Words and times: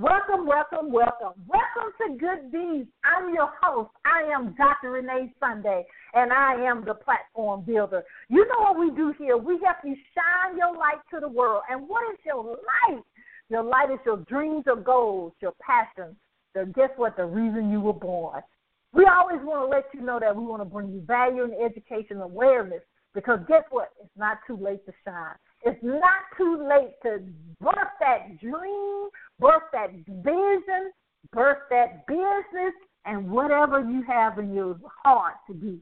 Welcome, 0.00 0.46
welcome, 0.46 0.92
welcome. 0.92 1.32
Welcome 1.48 1.90
to 1.98 2.16
Good 2.16 2.52
Deeds. 2.52 2.88
I'm 3.02 3.34
your 3.34 3.50
host. 3.60 3.90
I 4.04 4.32
am 4.32 4.54
Dr. 4.56 4.92
Renee 4.92 5.34
Sunday, 5.40 5.84
and 6.14 6.32
I 6.32 6.54
am 6.54 6.84
the 6.84 6.94
platform 6.94 7.64
builder. 7.66 8.04
You 8.28 8.46
know 8.46 8.60
what 8.60 8.78
we 8.78 8.94
do 8.94 9.12
here? 9.18 9.36
We 9.36 9.58
help 9.64 9.78
you 9.82 9.96
shine 10.14 10.56
your 10.56 10.72
light 10.76 11.00
to 11.12 11.18
the 11.18 11.28
world. 11.28 11.62
And 11.68 11.88
what 11.88 12.04
is 12.14 12.20
your 12.24 12.44
light? 12.44 13.02
Your 13.50 13.64
light 13.64 13.90
is 13.90 13.98
your 14.06 14.18
dreams, 14.18 14.62
your 14.66 14.76
goals, 14.76 15.32
your 15.40 15.54
passions. 15.60 16.14
So 16.54 16.64
guess 16.64 16.90
what? 16.94 17.16
The 17.16 17.24
reason 17.24 17.72
you 17.72 17.80
were 17.80 17.92
born. 17.92 18.42
We 18.92 19.04
always 19.12 19.44
want 19.44 19.66
to 19.66 19.76
let 19.76 19.86
you 19.92 20.02
know 20.02 20.20
that 20.20 20.36
we 20.36 20.44
want 20.44 20.62
to 20.62 20.64
bring 20.64 20.92
you 20.92 21.00
value 21.00 21.42
and 21.42 21.54
education 21.54 22.18
awareness 22.18 22.82
because 23.16 23.40
guess 23.48 23.64
what? 23.70 23.88
It's 24.00 24.16
not 24.16 24.38
too 24.46 24.58
late 24.62 24.86
to 24.86 24.92
shine. 25.04 25.34
It's 25.62 25.82
not 25.82 26.22
too 26.36 26.68
late 26.68 26.94
to 27.02 27.24
birth 27.60 27.92
that 28.00 28.38
dream, 28.40 29.08
birth 29.38 29.62
that 29.72 29.90
vision, 30.06 30.92
birth 31.32 31.58
that 31.70 32.06
business, 32.06 32.74
and 33.04 33.30
whatever 33.30 33.80
you 33.80 34.02
have 34.06 34.38
in 34.38 34.54
your 34.54 34.78
heart 35.04 35.34
to 35.48 35.54
do. 35.54 35.78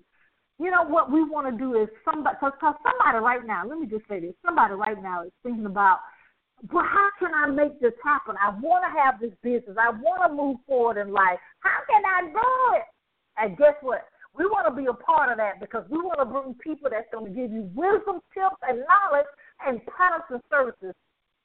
You 0.58 0.70
know 0.70 0.84
what 0.84 1.12
we 1.12 1.22
want 1.22 1.52
to 1.52 1.58
do 1.58 1.74
is 1.80 1.88
somebody, 2.04 2.36
because 2.40 2.54
somebody 2.62 3.18
right 3.18 3.44
now, 3.44 3.66
let 3.66 3.78
me 3.78 3.86
just 3.86 4.08
say 4.08 4.20
this, 4.20 4.32
somebody 4.44 4.74
right 4.74 5.00
now 5.02 5.24
is 5.24 5.32
thinking 5.42 5.66
about, 5.66 5.98
well, 6.72 6.84
how 6.88 7.10
can 7.18 7.34
I 7.34 7.50
make 7.50 7.78
this 7.80 7.92
happen? 8.02 8.36
I 8.40 8.48
want 8.60 8.82
to 8.88 8.98
have 8.98 9.20
this 9.20 9.36
business. 9.42 9.76
I 9.76 9.90
want 9.90 10.24
to 10.24 10.34
move 10.34 10.56
forward 10.66 10.96
in 10.96 11.12
life. 11.12 11.38
How 11.60 11.84
can 11.84 12.00
I 12.00 12.32
do 12.32 12.76
it? 12.80 12.86
And 13.36 13.58
guess 13.58 13.76
what? 13.82 14.08
We 14.32 14.46
want 14.46 14.68
to 14.68 14.72
be 14.72 14.88
a 14.88 14.96
part 14.96 15.30
of 15.30 15.36
that 15.36 15.60
because 15.60 15.84
we 15.90 15.98
want 15.98 16.20
to 16.20 16.24
bring 16.24 16.54
people 16.64 16.88
that's 16.90 17.08
going 17.12 17.28
to 17.28 17.32
give 17.32 17.52
you 17.52 17.68
wisdom, 17.74 18.20
tips, 18.32 18.56
and 18.64 18.80
knowledge 18.84 19.28
and 19.64 19.84
products 19.86 20.30
and 20.30 20.40
services 20.50 20.94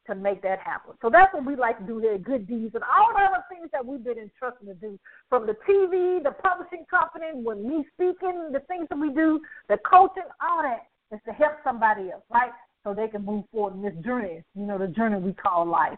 to 0.08 0.16
make 0.16 0.42
that 0.42 0.60
happen. 0.60 0.94
So 1.02 1.10
that's 1.10 1.34
what 1.34 1.46
we 1.46 1.56
like 1.56 1.78
to 1.80 1.86
do 1.86 2.00
here 2.00 2.18
Good 2.18 2.48
Deeds 2.48 2.74
and 2.74 2.84
all 2.84 3.14
the 3.14 3.22
other 3.22 3.44
things 3.50 3.70
that 3.72 3.86
we've 3.86 4.04
been 4.04 4.18
entrusted 4.18 4.68
to 4.68 4.74
do 4.74 5.00
from 5.30 5.46
the 5.46 5.54
TV, 5.68 6.24
the 6.24 6.32
publishing 6.32 6.86
company, 6.90 7.28
when 7.34 7.68
me 7.68 7.86
speaking, 7.94 8.50
the 8.52 8.62
things 8.68 8.88
that 8.90 8.98
we 8.98 9.14
do, 9.14 9.40
the 9.70 9.78
coaching, 9.90 10.24
all 10.42 10.64
that 10.64 10.88
is 11.16 11.22
to 11.28 11.34
help 11.34 11.54
somebody 11.64 12.12
else, 12.12 12.24
right? 12.34 12.52
So 12.84 12.94
they 12.94 13.08
can 13.08 13.24
move 13.24 13.46
forward 13.52 13.76
in 13.76 13.82
this 13.84 14.04
journey, 14.04 14.44
you 14.56 14.66
know, 14.66 14.78
the 14.78 14.88
journey 14.88 15.18
we 15.20 15.34
call 15.34 15.68
life. 15.68 15.98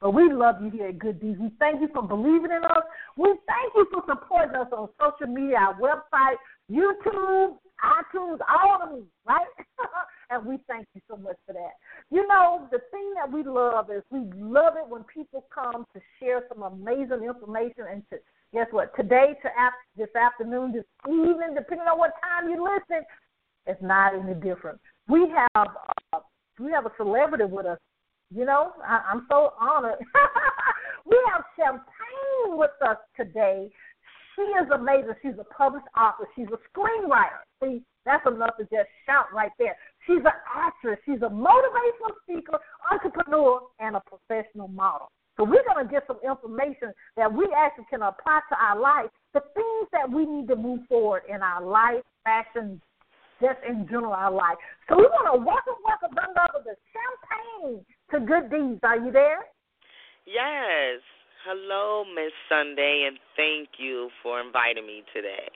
But 0.00 0.12
we 0.14 0.32
love 0.32 0.62
you 0.62 0.70
here 0.70 0.88
at 0.88 0.98
Good 0.98 1.20
Deeds. 1.20 1.38
We 1.38 1.50
thank 1.58 1.80
you 1.82 1.88
for 1.92 2.02
believing 2.02 2.50
in 2.50 2.64
us. 2.64 2.84
We 3.16 3.28
thank 3.46 3.74
you 3.74 3.86
for 3.92 4.02
supporting 4.08 4.56
us 4.56 4.68
on 4.72 4.88
social 4.98 5.32
media, 5.32 5.58
our 5.58 5.74
website, 5.74 6.36
YouTube, 6.70 7.56
iTunes, 7.82 8.38
all 8.48 8.82
of 8.82 8.90
them, 8.90 9.06
right? 9.26 9.46
and 10.30 10.46
we 10.46 10.58
thank 10.68 10.86
you 10.94 11.00
so 11.08 11.16
much 11.16 11.36
for 11.46 11.52
that. 11.52 11.72
You 12.10 12.26
know, 12.28 12.68
the 12.70 12.78
thing 12.90 13.12
that 13.16 13.30
we 13.30 13.42
love 13.42 13.90
is 13.90 14.02
we 14.10 14.20
love 14.40 14.74
it 14.76 14.88
when 14.88 15.04
people 15.04 15.46
come 15.52 15.84
to 15.94 16.00
share 16.20 16.42
some 16.48 16.62
amazing 16.62 17.24
information 17.24 17.84
and 17.90 18.02
to 18.10 18.18
guess 18.52 18.66
what? 18.70 18.94
Today 18.96 19.38
to 19.42 19.48
after, 19.58 19.78
this 19.96 20.14
afternoon, 20.14 20.72
this 20.72 20.84
evening, 21.08 21.54
depending 21.54 21.86
on 21.86 21.98
what 21.98 22.12
time 22.22 22.50
you 22.50 22.62
listen, 22.62 23.04
it's 23.66 23.82
not 23.82 24.14
any 24.14 24.34
different. 24.34 24.78
We 25.08 25.28
have 25.30 25.68
uh, 26.12 26.20
we 26.58 26.70
have 26.72 26.86
a 26.86 26.92
celebrity 26.96 27.44
with 27.44 27.66
us 27.66 27.78
you 28.32 28.44
know, 28.44 28.72
I, 28.86 29.02
I'm 29.10 29.26
so 29.28 29.52
honored. 29.60 29.98
we 31.06 31.18
have 31.32 31.42
Champagne 31.58 32.56
with 32.56 32.70
us 32.86 32.96
today. 33.16 33.70
She 34.40 34.46
is 34.56 34.70
amazing. 34.72 35.12
She's 35.20 35.36
a 35.38 35.44
published 35.52 35.84
author. 35.92 36.24
She's 36.34 36.48
a 36.48 36.56
screenwriter. 36.72 37.44
See, 37.62 37.82
that's 38.06 38.24
enough 38.26 38.56
to 38.56 38.64
just 38.64 38.88
shout 39.04 39.26
right 39.34 39.52
there. 39.58 39.76
She's 40.06 40.24
an 40.24 40.32
actress. 40.48 40.98
She's 41.04 41.20
a 41.20 41.28
motivational 41.28 42.16
speaker, 42.24 42.56
entrepreneur, 42.90 43.60
and 43.80 43.96
a 43.96 44.00
professional 44.00 44.68
model. 44.68 45.12
So 45.36 45.44
we're 45.44 45.64
going 45.68 45.84
to 45.84 45.92
get 45.92 46.04
some 46.06 46.16
information 46.24 46.92
that 47.18 47.30
we 47.30 47.52
actually 47.54 47.84
can 47.90 48.00
apply 48.00 48.40
to 48.48 48.56
our 48.56 48.80
life, 48.80 49.10
the 49.34 49.42
things 49.52 49.88
that 49.92 50.08
we 50.10 50.24
need 50.24 50.48
to 50.48 50.56
move 50.56 50.80
forward 50.88 51.22
in 51.28 51.42
our 51.42 51.62
life, 51.62 52.02
fashion, 52.24 52.80
just 53.42 53.58
in 53.68 53.84
general 53.88 54.14
our 54.14 54.32
life. 54.32 54.56
So 54.88 54.96
we 54.96 55.04
want 55.04 55.36
to 55.36 55.44
welcome, 55.44 55.76
welcome, 55.84 56.16
other 56.16 56.64
than 56.64 56.76
Champagne 56.96 57.84
to 58.12 58.20
Good 58.20 58.50
Deeds. 58.50 58.80
Are 58.84 58.96
you 58.96 59.12
there? 59.12 59.44
Yes. 60.24 61.00
Hello, 61.44 62.04
Miss 62.04 62.32
Sunday, 62.48 63.04
and 63.08 63.18
thank 63.36 63.68
you 63.78 64.10
for 64.22 64.40
inviting 64.40 64.86
me 64.86 65.02
today. 65.14 65.48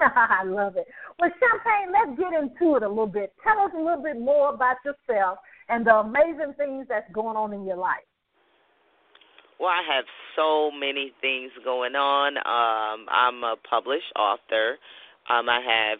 I 0.00 0.44
love 0.44 0.76
it. 0.76 0.86
Well, 1.18 1.30
Champagne, 1.40 1.92
let's 1.92 2.18
get 2.18 2.32
into 2.38 2.76
it 2.76 2.82
a 2.82 2.88
little 2.88 3.06
bit. 3.06 3.32
Tell 3.42 3.58
us 3.64 3.72
a 3.74 3.78
little 3.78 4.02
bit 4.02 4.20
more 4.20 4.52
about 4.52 4.76
yourself 4.84 5.38
and 5.68 5.86
the 5.86 5.96
amazing 5.96 6.54
things 6.56 6.86
that's 6.88 7.10
going 7.12 7.36
on 7.36 7.52
in 7.52 7.64
your 7.64 7.76
life. 7.76 8.04
Well, 9.58 9.70
I 9.70 9.82
have 9.94 10.04
so 10.36 10.70
many 10.70 11.12
things 11.20 11.52
going 11.64 11.94
on. 11.94 12.36
Um, 12.38 13.06
I'm 13.10 13.44
a 13.44 13.56
published 13.68 14.12
author. 14.16 14.76
Um, 15.28 15.48
I 15.48 15.60
have 15.60 15.98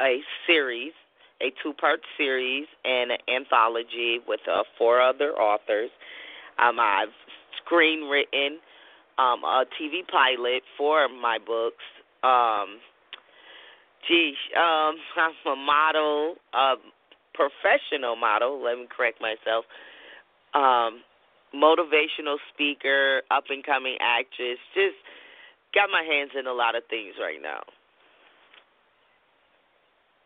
a 0.00 0.20
series 0.46 0.92
a 1.40 1.52
two 1.62 1.72
part 1.72 2.00
series 2.16 2.66
and 2.84 3.12
an 3.12 3.18
anthology 3.28 4.20
with 4.26 4.40
uh, 4.50 4.62
four 4.76 5.00
other 5.00 5.32
authors. 5.32 5.90
Um, 6.58 6.78
I've 6.78 7.08
screenwritten 7.70 8.58
um, 9.20 9.44
a 9.44 9.64
TV 9.76 10.06
pilot 10.08 10.62
for 10.78 11.08
my 11.08 11.38
books. 11.38 11.84
Um, 12.22 12.80
geez, 14.08 14.34
um, 14.56 14.96
I'm 15.16 15.52
a 15.52 15.56
model, 15.56 16.36
a 16.54 16.74
professional 17.34 18.16
model. 18.16 18.62
Let 18.62 18.78
me 18.78 18.86
correct 18.94 19.20
myself. 19.20 19.64
Um, 20.54 21.02
motivational 21.54 22.36
speaker, 22.52 23.22
up 23.30 23.44
and 23.50 23.64
coming 23.64 23.96
actress. 24.00 24.58
Just 24.74 24.96
got 25.74 25.90
my 25.90 26.02
hands 26.02 26.30
in 26.38 26.46
a 26.46 26.52
lot 26.52 26.74
of 26.74 26.82
things 26.88 27.14
right 27.20 27.40
now. 27.42 27.60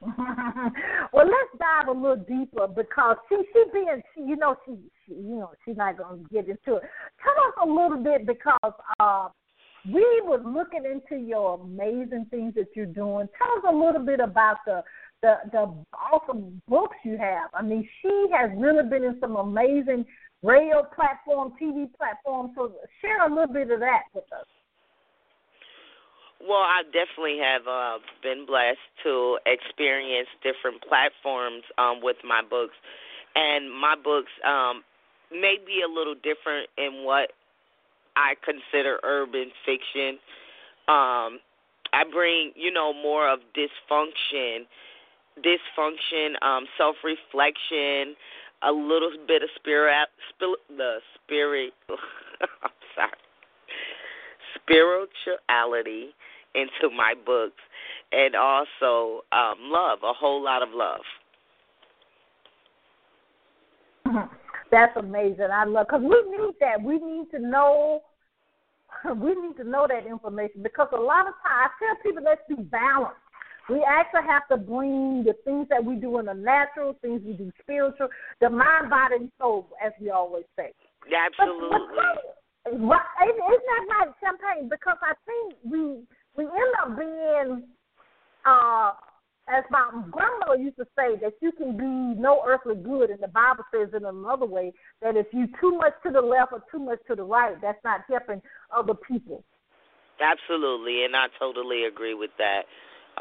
well, 1.24 1.32
let's 1.32 1.58
dive 1.58 1.88
a 1.88 1.98
little 1.98 2.24
deeper 2.24 2.68
because 2.68 3.16
she 3.28 3.36
she 3.52 3.64
being 3.72 4.02
she, 4.14 4.22
you 4.22 4.36
know 4.36 4.56
she, 4.66 4.72
she 5.06 5.14
you 5.14 5.36
know 5.36 5.50
she's 5.64 5.76
not 5.76 5.96
gonna 5.96 6.18
get 6.32 6.48
into 6.48 6.76
it. 6.76 6.82
Tell 7.22 7.32
us 7.46 7.54
a 7.62 7.66
little 7.66 8.02
bit 8.02 8.26
because 8.26 8.72
uh, 9.00 9.28
we 9.86 10.22
were 10.24 10.38
looking 10.38 10.84
into 10.84 11.22
your 11.22 11.60
amazing 11.60 12.26
things 12.30 12.54
that 12.54 12.68
you're 12.74 12.86
doing. 12.86 13.28
Tell 13.38 13.58
us 13.58 13.64
a 13.68 13.74
little 13.74 14.04
bit 14.04 14.20
about 14.20 14.56
the 14.66 14.82
the 15.22 15.34
the 15.52 15.74
awesome 15.94 16.60
books 16.68 16.96
you 17.04 17.16
have. 17.16 17.50
I 17.54 17.62
mean, 17.62 17.88
she 18.02 18.26
has 18.32 18.50
really 18.56 18.88
been 18.88 19.04
in 19.04 19.18
some 19.20 19.36
amazing 19.36 20.04
radio 20.42 20.82
platform, 20.94 21.54
TV 21.60 21.88
platforms. 21.96 22.50
So 22.54 22.72
share 23.00 23.26
a 23.26 23.30
little 23.30 23.52
bit 23.52 23.70
of 23.70 23.80
that 23.80 24.02
with 24.14 24.24
us. 24.32 24.46
Well, 26.40 26.64
I 26.64 26.82
definitely 26.92 27.38
have 27.42 27.66
uh, 27.66 27.98
been 28.22 28.44
blessed 28.46 28.78
to 29.04 29.38
experience 29.46 30.28
different 30.42 30.82
platforms 30.82 31.62
um, 31.78 32.00
with 32.02 32.16
my 32.24 32.42
books, 32.42 32.74
and 33.34 33.70
my 33.72 33.94
books 33.96 34.30
um, 34.46 34.82
may 35.32 35.56
be 35.64 35.80
a 35.82 35.88
little 35.88 36.14
different 36.14 36.68
in 36.76 37.04
what 37.04 37.32
I 38.16 38.34
consider 38.44 39.00
urban 39.02 39.50
fiction. 39.64 40.18
Um, 40.86 41.40
I 41.92 42.04
bring, 42.12 42.52
you 42.56 42.72
know, 42.72 42.92
more 42.92 43.30
of 43.30 43.40
dysfunction, 43.56 44.66
dysfunction, 45.38 46.42
um, 46.42 46.66
self-reflection, 46.76 48.16
a 48.62 48.72
little 48.72 49.12
bit 49.26 49.42
of 49.42 49.48
spirit, 49.56 50.08
the 50.40 50.98
spirit. 51.24 51.72
Spirituality 54.64 56.14
into 56.54 56.94
my 56.96 57.14
books, 57.26 57.60
and 58.12 58.34
also 58.34 59.22
um, 59.32 59.56
love, 59.60 59.98
a 60.02 60.12
whole 60.12 60.42
lot 60.42 60.62
of 60.62 60.68
love. 60.72 61.00
That's 64.70 64.96
amazing. 64.96 65.48
I 65.52 65.64
love 65.64 65.86
because 65.88 66.02
we 66.02 66.36
need 66.36 66.54
that. 66.60 66.82
We 66.82 66.98
need 66.98 67.30
to 67.32 67.38
know. 67.38 68.02
We 69.04 69.34
need 69.34 69.56
to 69.58 69.64
know 69.64 69.86
that 69.88 70.06
information 70.06 70.62
because 70.62 70.88
a 70.92 71.00
lot 71.00 71.26
of 71.26 71.34
times 71.42 71.44
I 71.44 71.68
tell 71.78 71.96
people 72.02 72.22
let's 72.24 72.40
be 72.48 72.54
balanced. 72.54 73.18
We 73.68 73.84
actually 73.86 74.22
have 74.28 74.46
to 74.48 74.56
bring 74.56 75.24
the 75.24 75.34
things 75.44 75.66
that 75.68 75.84
we 75.84 75.96
do 75.96 76.18
in 76.20 76.26
the 76.26 76.34
natural, 76.34 76.96
things 77.02 77.22
we 77.24 77.32
do 77.32 77.50
spiritual, 77.60 78.08
the 78.40 78.50
mind, 78.50 78.90
body, 78.90 79.16
and 79.16 79.32
soul, 79.38 79.66
as 79.84 79.92
we 80.00 80.10
always 80.10 80.44
say. 80.56 80.72
Absolutely. 81.10 81.68
But, 81.70 81.80
but, 81.94 82.33
isn't 82.66 82.88
that 82.88 83.84
right, 83.90 84.14
Champagne? 84.22 84.68
Because 84.68 84.96
I 85.02 85.14
think 85.26 85.54
we 85.64 86.02
we 86.36 86.44
end 86.44 86.74
up 86.82 86.98
being, 86.98 87.62
uh, 88.44 88.92
as 89.48 89.64
my 89.70 89.90
grandmother 90.10 90.60
used 90.60 90.76
to 90.76 90.86
say, 90.96 91.16
that 91.20 91.34
you 91.40 91.52
can 91.52 91.76
be 91.76 92.20
no 92.20 92.42
earthly 92.46 92.74
good, 92.74 93.10
and 93.10 93.20
the 93.22 93.28
Bible 93.28 93.64
says 93.72 93.88
in 93.94 94.04
another 94.04 94.46
way 94.46 94.72
that 95.02 95.16
if 95.16 95.26
you 95.32 95.46
too 95.60 95.76
much 95.76 95.92
to 96.04 96.10
the 96.10 96.20
left 96.20 96.52
or 96.52 96.62
too 96.72 96.78
much 96.78 96.98
to 97.08 97.14
the 97.14 97.22
right, 97.22 97.60
that's 97.60 97.78
not 97.84 98.00
helping 98.08 98.42
other 98.74 98.94
people. 98.94 99.44
Absolutely, 100.20 101.04
and 101.04 101.14
I 101.14 101.26
totally 101.38 101.84
agree 101.84 102.14
with 102.14 102.30
that. 102.38 102.62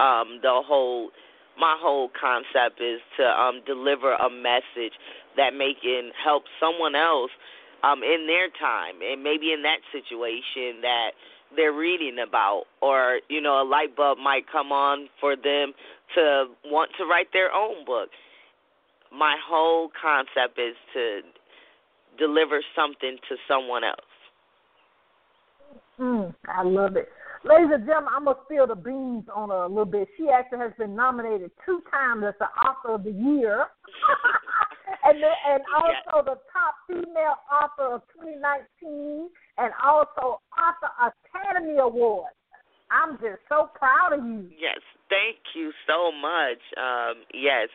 Um, 0.01 0.39
the 0.41 0.61
whole, 0.65 1.11
my 1.59 1.75
whole 1.79 2.09
concept 2.19 2.81
is 2.81 2.99
to 3.17 3.25
um, 3.25 3.61
deliver 3.65 4.13
a 4.13 4.29
message 4.29 4.93
that 5.37 5.53
may 5.53 5.73
can 5.81 6.11
help 6.23 6.43
someone 6.59 6.95
else 6.95 7.31
um, 7.83 8.01
in 8.03 8.25
their 8.27 8.47
time, 8.59 8.95
and 9.03 9.23
maybe 9.23 9.51
in 9.51 9.61
that 9.63 9.79
situation 9.91 10.81
that 10.81 11.11
they're 11.55 11.73
reading 11.73 12.17
about, 12.25 12.63
or 12.81 13.19
you 13.29 13.41
know, 13.41 13.61
a 13.61 13.67
light 13.67 13.95
bulb 13.95 14.17
might 14.17 14.49
come 14.51 14.71
on 14.71 15.09
for 15.19 15.35
them 15.35 15.73
to 16.15 16.45
want 16.65 16.91
to 16.97 17.05
write 17.05 17.27
their 17.33 17.51
own 17.51 17.85
book. 17.85 18.09
My 19.11 19.35
whole 19.45 19.89
concept 20.01 20.57
is 20.57 20.75
to 20.93 21.21
deliver 22.17 22.61
something 22.75 23.17
to 23.29 23.35
someone 23.47 23.83
else. 23.83 23.99
Mm, 25.99 26.33
I 26.47 26.63
love 26.63 26.95
it. 26.95 27.09
Ladies 27.43 27.71
and 27.73 27.85
gentlemen, 27.85 28.13
I'm 28.15 28.23
gonna 28.23 28.39
spill 28.45 28.67
the 28.67 28.75
beans 28.75 29.25
on 29.33 29.49
her 29.49 29.63
a 29.63 29.67
little 29.67 29.85
bit. 29.85 30.07
She 30.17 30.29
actually 30.29 30.59
has 30.59 30.71
been 30.77 30.95
nominated 30.95 31.51
two 31.65 31.81
times 31.91 32.23
as 32.25 32.33
the 32.39 32.45
author 32.45 32.95
of 32.95 33.03
the 33.03 33.11
year, 33.11 33.67
and 35.05 35.21
the, 35.21 35.31
and 35.47 35.63
also 35.75 36.25
the 36.25 36.37
top 36.51 36.75
female 36.87 37.37
author 37.51 37.95
of 37.95 38.01
2019, 38.19 39.29
and 39.57 39.73
also 39.83 40.39
author 40.57 40.91
Academy 41.01 41.77
Award. 41.79 42.31
I'm 42.91 43.17
just 43.17 43.41
so 43.49 43.69
proud 43.73 44.13
of 44.13 44.25
you. 44.25 44.49
Yes, 44.57 44.79
thank 45.09 45.37
you 45.55 45.71
so 45.87 46.11
much. 46.11 46.61
Um, 46.77 47.23
yes, 47.33 47.69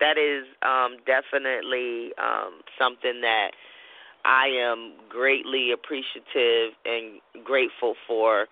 that 0.00 0.18
is 0.18 0.44
um, 0.62 0.98
definitely 1.06 2.10
um, 2.18 2.60
something 2.78 3.20
that 3.22 3.50
I 4.24 4.48
am 4.48 4.94
greatly 5.08 5.70
appreciative 5.72 6.74
and 6.84 7.20
grateful 7.44 7.94
for. 8.06 8.42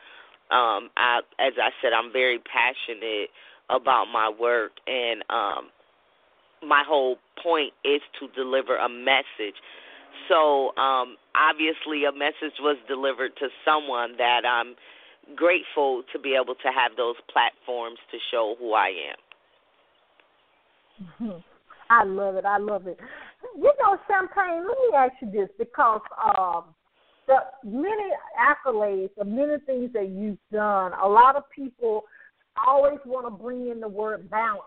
Um, 0.50 0.90
I, 0.96 1.20
as 1.40 1.54
I 1.60 1.70
said, 1.82 1.92
I'm 1.92 2.12
very 2.12 2.38
passionate 2.38 3.30
about 3.70 4.06
my 4.12 4.30
work, 4.30 4.72
and 4.86 5.24
um, 5.30 5.68
my 6.66 6.82
whole 6.86 7.16
point 7.42 7.72
is 7.84 8.00
to 8.20 8.28
deliver 8.34 8.76
a 8.76 8.88
message. 8.88 9.56
So, 10.28 10.74
um, 10.76 11.16
obviously, 11.34 12.04
a 12.04 12.12
message 12.12 12.56
was 12.60 12.76
delivered 12.88 13.32
to 13.38 13.48
someone 13.64 14.16
that 14.18 14.42
I'm 14.46 14.74
grateful 15.36 16.02
to 16.12 16.18
be 16.18 16.36
able 16.40 16.54
to 16.54 16.68
have 16.68 16.96
those 16.96 17.16
platforms 17.32 17.98
to 18.10 18.18
show 18.30 18.54
who 18.58 18.72
I 18.72 18.90
am. 21.20 21.42
I 21.90 22.04
love 22.04 22.36
it. 22.36 22.44
I 22.44 22.58
love 22.58 22.86
it. 22.86 22.98
You 23.56 23.72
know, 23.80 23.98
Champagne, 24.08 24.64
let 24.66 24.78
me 24.78 24.96
ask 24.96 25.12
you 25.20 25.30
this 25.30 25.50
because 25.58 26.00
um, 26.22 26.74
the 27.26 27.36
many 27.64 28.10
accolades, 28.38 29.10
the 29.18 29.24
many 29.24 29.58
things 29.66 29.92
that 29.92 30.08
you've 30.08 30.38
done, 30.52 30.92
a 31.02 31.06
lot 31.06 31.36
of 31.36 31.44
people 31.54 32.04
always 32.66 32.98
want 33.04 33.26
to 33.26 33.42
bring 33.42 33.68
in 33.68 33.80
the 33.80 33.88
word 33.88 34.30
balance. 34.30 34.62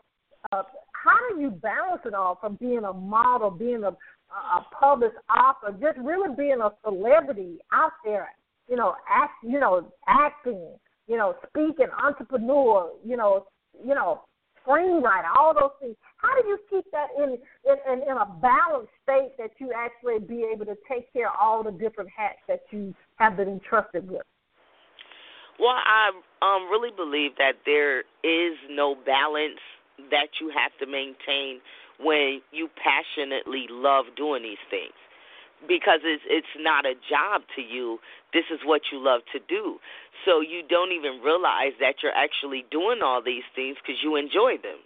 Uh, 0.51 0.63
how 1.07 1.35
do 1.35 1.41
you 1.41 1.49
balance 1.49 2.01
it 2.05 2.13
all 2.13 2.37
from 2.39 2.55
being 2.55 2.83
a 2.83 2.93
model, 2.93 3.49
being 3.49 3.83
a, 3.83 3.89
a 3.89 4.65
published 4.79 5.15
author, 5.29 5.75
just 5.79 5.97
really 5.99 6.33
being 6.35 6.59
a 6.61 6.71
celebrity 6.83 7.57
out 7.71 7.93
there 8.03 8.29
you 8.67 8.75
know, 8.75 8.95
act, 9.09 9.33
you 9.43 9.59
know, 9.59 9.91
acting, 10.07 10.67
you 11.07 11.17
know, 11.17 11.35
speaking, 11.47 11.87
entrepreneur, 12.03 12.91
you 13.05 13.17
know, 13.17 13.45
you 13.85 13.95
know, 13.95 14.21
screenwriter, 14.65 15.29
all 15.37 15.53
those 15.53 15.71
things. 15.79 15.95
How 16.17 16.41
do 16.41 16.47
you 16.47 16.57
keep 16.69 16.85
that 16.91 17.07
in 17.17 17.37
in, 17.65 17.77
in, 17.91 18.01
in 18.09 18.17
a 18.17 18.25
balanced 18.41 18.91
state 19.03 19.31
that 19.37 19.51
you 19.59 19.71
actually 19.75 20.19
be 20.19 20.45
able 20.51 20.65
to 20.65 20.75
take 20.89 21.11
care 21.13 21.29
of 21.29 21.35
all 21.39 21.63
the 21.63 21.71
different 21.71 22.09
hats 22.15 22.39
that 22.47 22.61
you 22.71 22.93
have 23.15 23.37
been 23.37 23.47
entrusted 23.47 24.09
with? 24.09 24.23
Well, 25.59 25.75
I 25.75 26.11
um 26.41 26.69
really 26.69 26.91
believe 26.95 27.31
that 27.37 27.53
there 27.65 27.99
is 28.23 28.57
no 28.69 28.95
balance 29.05 29.59
that 30.11 30.39
you 30.39 30.51
have 30.53 30.71
to 30.79 30.85
maintain 30.85 31.59
when 31.99 32.41
you 32.51 32.69
passionately 32.77 33.65
love 33.69 34.05
doing 34.15 34.43
these 34.43 34.61
things 34.69 34.93
because 35.65 36.01
it's 36.05 36.21
it's 36.29 36.53
not 36.59 36.85
a 36.85 36.93
job 37.09 37.41
to 37.55 37.61
you. 37.61 37.97
This 38.33 38.45
is 38.53 38.59
what 38.63 38.81
you 38.91 39.01
love 39.01 39.21
to 39.33 39.39
do. 39.49 39.79
So 40.25 40.41
you 40.41 40.61
don't 40.69 40.91
even 40.91 41.21
realize 41.23 41.73
that 41.79 42.03
you're 42.03 42.13
actually 42.13 42.65
doing 42.69 43.01
all 43.01 43.21
these 43.23 43.45
things 43.55 43.77
because 43.81 43.97
you 44.03 44.15
enjoy 44.15 44.61
them. 44.61 44.79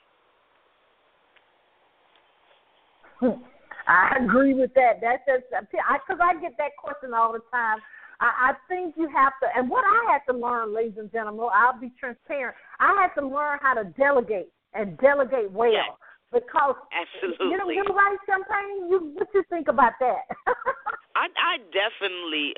I 3.87 4.17
agree 4.23 4.53
with 4.53 4.73
that. 4.75 5.01
That's 5.01 5.21
just 5.27 5.43
because 5.51 6.19
I, 6.21 6.37
I 6.37 6.41
get 6.41 6.55
that 6.57 6.71
question 6.77 7.13
all 7.13 7.33
the 7.33 7.43
time. 7.51 7.79
I, 8.21 8.51
I 8.51 8.53
think 8.69 8.95
you 8.95 9.09
have 9.09 9.33
to, 9.41 9.47
and 9.57 9.69
what 9.69 9.83
I 9.83 10.13
had 10.13 10.31
to 10.31 10.37
learn, 10.37 10.73
ladies 10.73 10.97
and 10.97 11.11
gentlemen, 11.11 11.49
I'll 11.53 11.79
be 11.79 11.91
transparent. 11.99 12.55
I 12.79 12.95
had 13.01 13.19
to 13.19 13.27
learn 13.27 13.59
how 13.61 13.73
to 13.73 13.83
delegate 13.97 14.49
and 14.73 14.97
delegate 14.97 15.51
well. 15.51 15.71
Yes. 15.71 15.89
Because 16.31 16.75
absolutely, 16.95 17.47
you 17.47 17.57
know, 17.57 17.69
you 17.69 17.83
right, 17.93 18.17
Champagne. 18.25 18.87
You 18.89 19.11
what 19.15 19.27
you 19.33 19.43
think 19.49 19.67
about 19.67 19.91
that? 19.99 20.23
I 21.15 21.27
I 21.27 21.57
definitely 21.75 22.55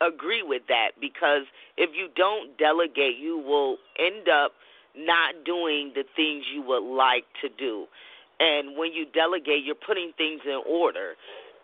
agree 0.00 0.42
with 0.42 0.62
that 0.68 0.94
because 1.00 1.42
if 1.76 1.90
you 1.94 2.08
don't 2.14 2.56
delegate, 2.58 3.18
you 3.18 3.38
will 3.38 3.78
end 3.98 4.28
up 4.28 4.52
not 4.96 5.44
doing 5.44 5.92
the 5.94 6.04
things 6.16 6.44
you 6.54 6.62
would 6.62 6.86
like 6.86 7.24
to 7.42 7.48
do. 7.58 7.86
And 8.40 8.76
when 8.76 8.92
you 8.92 9.04
delegate, 9.12 9.64
you're 9.64 9.74
putting 9.74 10.12
things 10.16 10.40
in 10.44 10.60
order. 10.66 11.14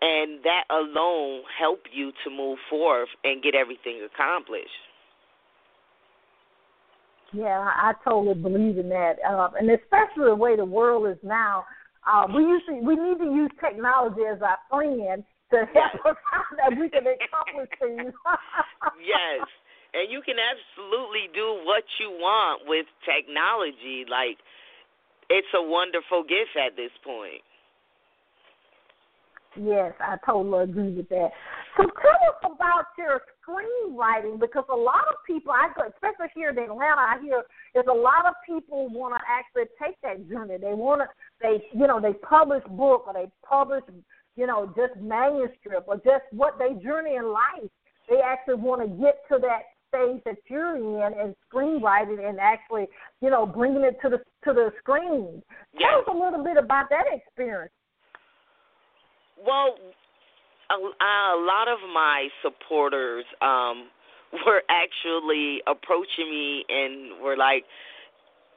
And 0.01 0.43
that 0.43 0.65
alone 0.69 1.43
help 1.57 1.87
you 1.91 2.11
to 2.23 2.29
move 2.29 2.59
forward 2.69 3.07
and 3.23 3.41
get 3.41 3.55
everything 3.55 4.05
accomplished. 4.05 4.84
Yeah, 7.35 7.67
I 7.67 7.93
totally 8.03 8.33
believe 8.33 8.77
in 8.77 8.87
that, 8.89 9.15
uh, 9.27 9.49
and 9.59 9.69
especially 9.69 10.31
the 10.31 10.35
way 10.35 10.55
the 10.55 10.65
world 10.65 11.07
is 11.09 11.17
now. 11.21 11.65
Uh, 12.07 12.27
we 12.33 12.43
to, 12.43 12.73
we 12.81 12.95
need 12.95 13.17
to 13.17 13.25
use 13.25 13.51
technology 13.59 14.21
as 14.31 14.41
our 14.41 14.57
friend 14.69 15.23
to 15.51 15.57
help 15.73 16.05
us 16.05 16.15
out 16.31 16.45
that 16.55 16.79
we 16.79 16.87
can 16.89 17.03
accomplish 17.03 17.69
things. 17.79 18.13
yes, 19.03 19.47
and 19.93 20.07
you 20.11 20.21
can 20.23 20.35
absolutely 20.39 21.27
do 21.33 21.59
what 21.65 21.83
you 21.99 22.09
want 22.11 22.61
with 22.67 22.85
technology. 23.03 24.05
Like 24.09 24.37
it's 25.29 25.51
a 25.55 25.61
wonderful 25.61 26.23
gift 26.23 26.55
at 26.55 26.77
this 26.77 26.91
point. 27.03 27.43
Yes, 29.59 29.93
I 29.99 30.15
totally 30.25 30.63
agree 30.63 30.95
with 30.95 31.09
that. 31.09 31.31
So 31.77 31.83
tell 31.83 32.21
us 32.29 32.55
about 32.55 32.85
your 32.97 33.21
screenwriting 33.43 34.39
because 34.39 34.63
a 34.71 34.75
lot 34.75 35.03
of 35.09 35.15
people, 35.27 35.51
I 35.51 35.67
go, 35.75 35.83
especially 35.91 36.31
here 36.33 36.49
in 36.49 36.57
Atlanta, 36.57 37.01
I 37.01 37.19
hear 37.21 37.43
there's 37.73 37.85
a 37.89 37.93
lot 37.93 38.25
of 38.25 38.33
people 38.45 38.87
want 38.89 39.13
to 39.15 39.21
actually 39.27 39.67
take 39.81 39.99
that 40.01 40.29
journey. 40.29 40.57
They 40.57 40.73
want 40.73 41.01
to, 41.01 41.07
they, 41.41 41.65
you 41.73 41.87
know, 41.87 41.99
they 41.99 42.13
publish 42.13 42.63
book 42.69 43.03
or 43.07 43.13
they 43.13 43.29
publish, 43.47 43.83
you 44.37 44.47
know, 44.47 44.73
just 44.75 44.95
manuscript 45.01 45.83
or 45.87 45.97
just 45.97 46.23
what 46.31 46.57
they 46.57 46.81
journey 46.81 47.15
in 47.15 47.27
life. 47.27 47.69
They 48.09 48.21
actually 48.23 48.55
want 48.55 48.81
to 48.81 48.87
get 48.87 49.19
to 49.29 49.39
that 49.41 49.63
stage 49.89 50.21
that 50.25 50.37
you're 50.47 50.77
in 50.77 51.19
and 51.19 51.35
screenwriting 51.51 52.27
and 52.27 52.39
actually, 52.39 52.87
you 53.21 53.29
know, 53.29 53.45
bringing 53.45 53.83
it 53.83 53.97
to 54.01 54.09
the 54.09 54.17
to 54.45 54.53
the 54.53 54.71
screen. 54.79 55.41
Tell 55.79 55.99
us 55.99 56.07
a 56.07 56.17
little 56.17 56.43
bit 56.43 56.55
about 56.55 56.87
that 56.89 57.05
experience. 57.11 57.73
Well, 59.45 59.75
a, 60.71 60.75
a 60.75 61.37
lot 61.41 61.67
of 61.67 61.79
my 61.93 62.29
supporters 62.41 63.25
um 63.41 63.89
were 64.45 64.63
actually 64.69 65.61
approaching 65.67 66.29
me 66.29 66.65
and 66.67 67.21
were 67.23 67.37
like, 67.37 67.63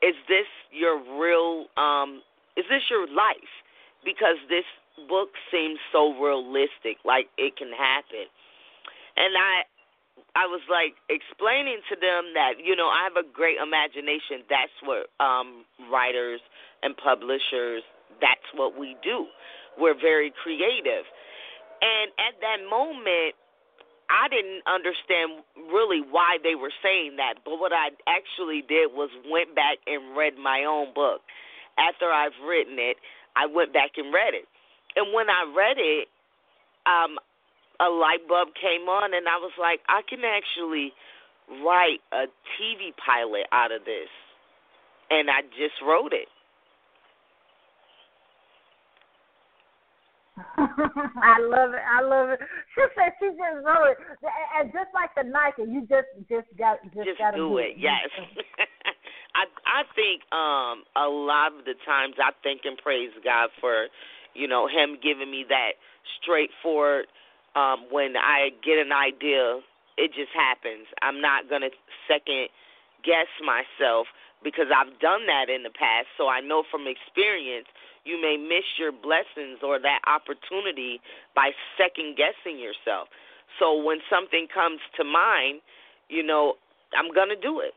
"Is 0.03 0.15
this 0.29 0.49
your 0.73 0.99
real? 1.21 1.67
um 1.77 2.23
Is 2.57 2.65
this 2.69 2.83
your 2.91 3.07
life? 3.07 3.53
Because 4.05 4.37
this 4.49 4.65
book 5.09 5.31
seems 5.51 5.79
so 5.93 6.15
realistic, 6.19 6.99
like 7.05 7.29
it 7.37 7.57
can 7.57 7.71
happen." 7.73 8.27
And 9.17 9.35
I 9.37 9.63
I 10.35 10.47
was 10.47 10.63
like 10.69 10.95
explaining 11.09 11.81
to 11.91 11.97
them 11.97 12.35
that 12.35 12.59
you 12.63 12.75
know 12.75 12.89
I 12.89 13.05
have 13.05 13.17
a 13.17 13.27
great 13.27 13.59
imagination. 13.59 14.43
That's 14.49 14.75
what 14.83 15.11
um 15.23 15.65
writers 15.91 16.41
and 16.83 16.97
publishers. 16.97 17.83
That's 18.21 18.49
what 18.55 18.79
we 18.79 18.97
do. 19.03 19.27
We're 19.79 19.99
very 19.99 20.33
creative. 20.43 21.07
And 21.81 22.11
at 22.19 22.41
that 22.41 22.61
moment, 22.69 23.35
I 24.09 24.29
didn't 24.29 24.65
understand 24.65 25.45
really 25.69 26.01
why 26.01 26.39
they 26.43 26.55
were 26.55 26.73
saying 26.83 27.17
that. 27.17 27.45
But 27.45 27.61
what 27.61 27.73
I 27.73 27.93
actually 28.09 28.65
did 28.65 28.93
was 28.97 29.11
went 29.29 29.55
back 29.55 29.79
and 29.87 30.17
read 30.17 30.39
my 30.41 30.65
own 30.65 30.95
book. 30.95 31.21
After 31.77 32.11
I've 32.11 32.37
written 32.43 32.81
it, 32.81 32.97
I 33.37 33.47
went 33.47 33.73
back 33.73 33.93
and 33.97 34.13
read 34.13 34.35
it. 34.35 34.49
And 34.97 35.13
when 35.13 35.29
I 35.31 35.45
read 35.55 35.77
it, 35.79 36.09
um, 36.89 37.21
a 37.79 37.89
light 37.93 38.27
bulb 38.27 38.49
came 38.59 38.89
on, 38.89 39.15
and 39.15 39.29
I 39.29 39.39
was 39.39 39.53
like, 39.61 39.81
I 39.87 40.03
can 40.09 40.25
actually 40.25 40.93
write 41.63 42.01
a 42.11 42.27
TV 42.59 42.91
pilot 42.97 43.47
out 43.53 43.71
of 43.71 43.85
this. 43.85 44.11
And 45.11 45.31
I 45.31 45.43
just 45.55 45.79
wrote 45.85 46.13
it. 46.13 46.29
I 51.23 51.41
love 51.41 51.75
it. 51.75 51.83
I 51.83 52.01
love 52.03 52.31
it. 52.31 52.41
She 52.75 52.83
said 52.95 53.13
she 53.21 53.29
just 53.35 53.67
wrote 53.67 53.93
it, 53.93 53.99
and 54.59 54.73
just 54.73 54.91
like 54.95 55.11
the 55.17 55.25
Nike, 55.29 55.63
you 55.71 55.83
just 55.83 56.09
just 56.29 56.47
got 56.59 56.79
just, 56.95 57.07
just 57.07 57.19
got 57.19 57.33
to 57.33 57.37
do 57.39 57.59
it. 57.59 57.75
Yes. 57.77 58.07
I 59.35 59.45
I 59.67 59.83
think 59.95 60.23
um 60.33 60.85
a 60.97 61.09
lot 61.09 61.53
of 61.53 61.65
the 61.65 61.75
times 61.87 62.15
I 62.19 62.31
thank 62.43 62.63
and 62.65 62.79
praise 62.79 63.11
God 63.25 63.51
for 63.61 63.89
you 64.35 64.47
know 64.49 64.69
Him 64.69 64.99
giving 65.03 65.31
me 65.31 65.45
that 65.49 65.79
straightforward 66.23 67.07
Um, 67.55 67.87
when 67.91 68.15
I 68.17 68.51
get 68.63 68.79
an 68.79 68.93
idea, 68.93 69.61
it 69.97 70.15
just 70.15 70.31
happens. 70.35 70.87
I'm 71.03 71.21
not 71.21 71.49
gonna 71.51 71.71
second 72.07 72.49
guess 73.03 73.31
myself 73.43 74.07
because 74.45 74.67
I've 74.71 74.95
done 75.01 75.27
that 75.27 75.51
in 75.51 75.63
the 75.63 75.75
past. 75.75 76.07
So 76.17 76.29
I 76.29 76.41
know 76.41 76.63
from 76.71 76.87
experience 76.87 77.67
you 78.05 78.21
may 78.21 78.37
miss 78.37 78.65
your 78.79 78.93
blessings 78.93 79.59
or 79.63 79.79
that 79.79 80.01
opportunity 80.07 81.01
by 81.35 81.51
second 81.77 82.17
guessing 82.17 82.59
yourself. 82.59 83.09
So 83.59 83.83
when 83.83 83.99
something 84.11 84.47
comes 84.53 84.81
to 84.97 85.05
mind, 85.05 85.61
you 86.09 86.23
know, 86.23 86.55
I'm 86.97 87.13
going 87.13 87.29
to 87.29 87.41
do 87.41 87.61
it. 87.61 87.75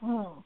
Hmm. 0.00 0.40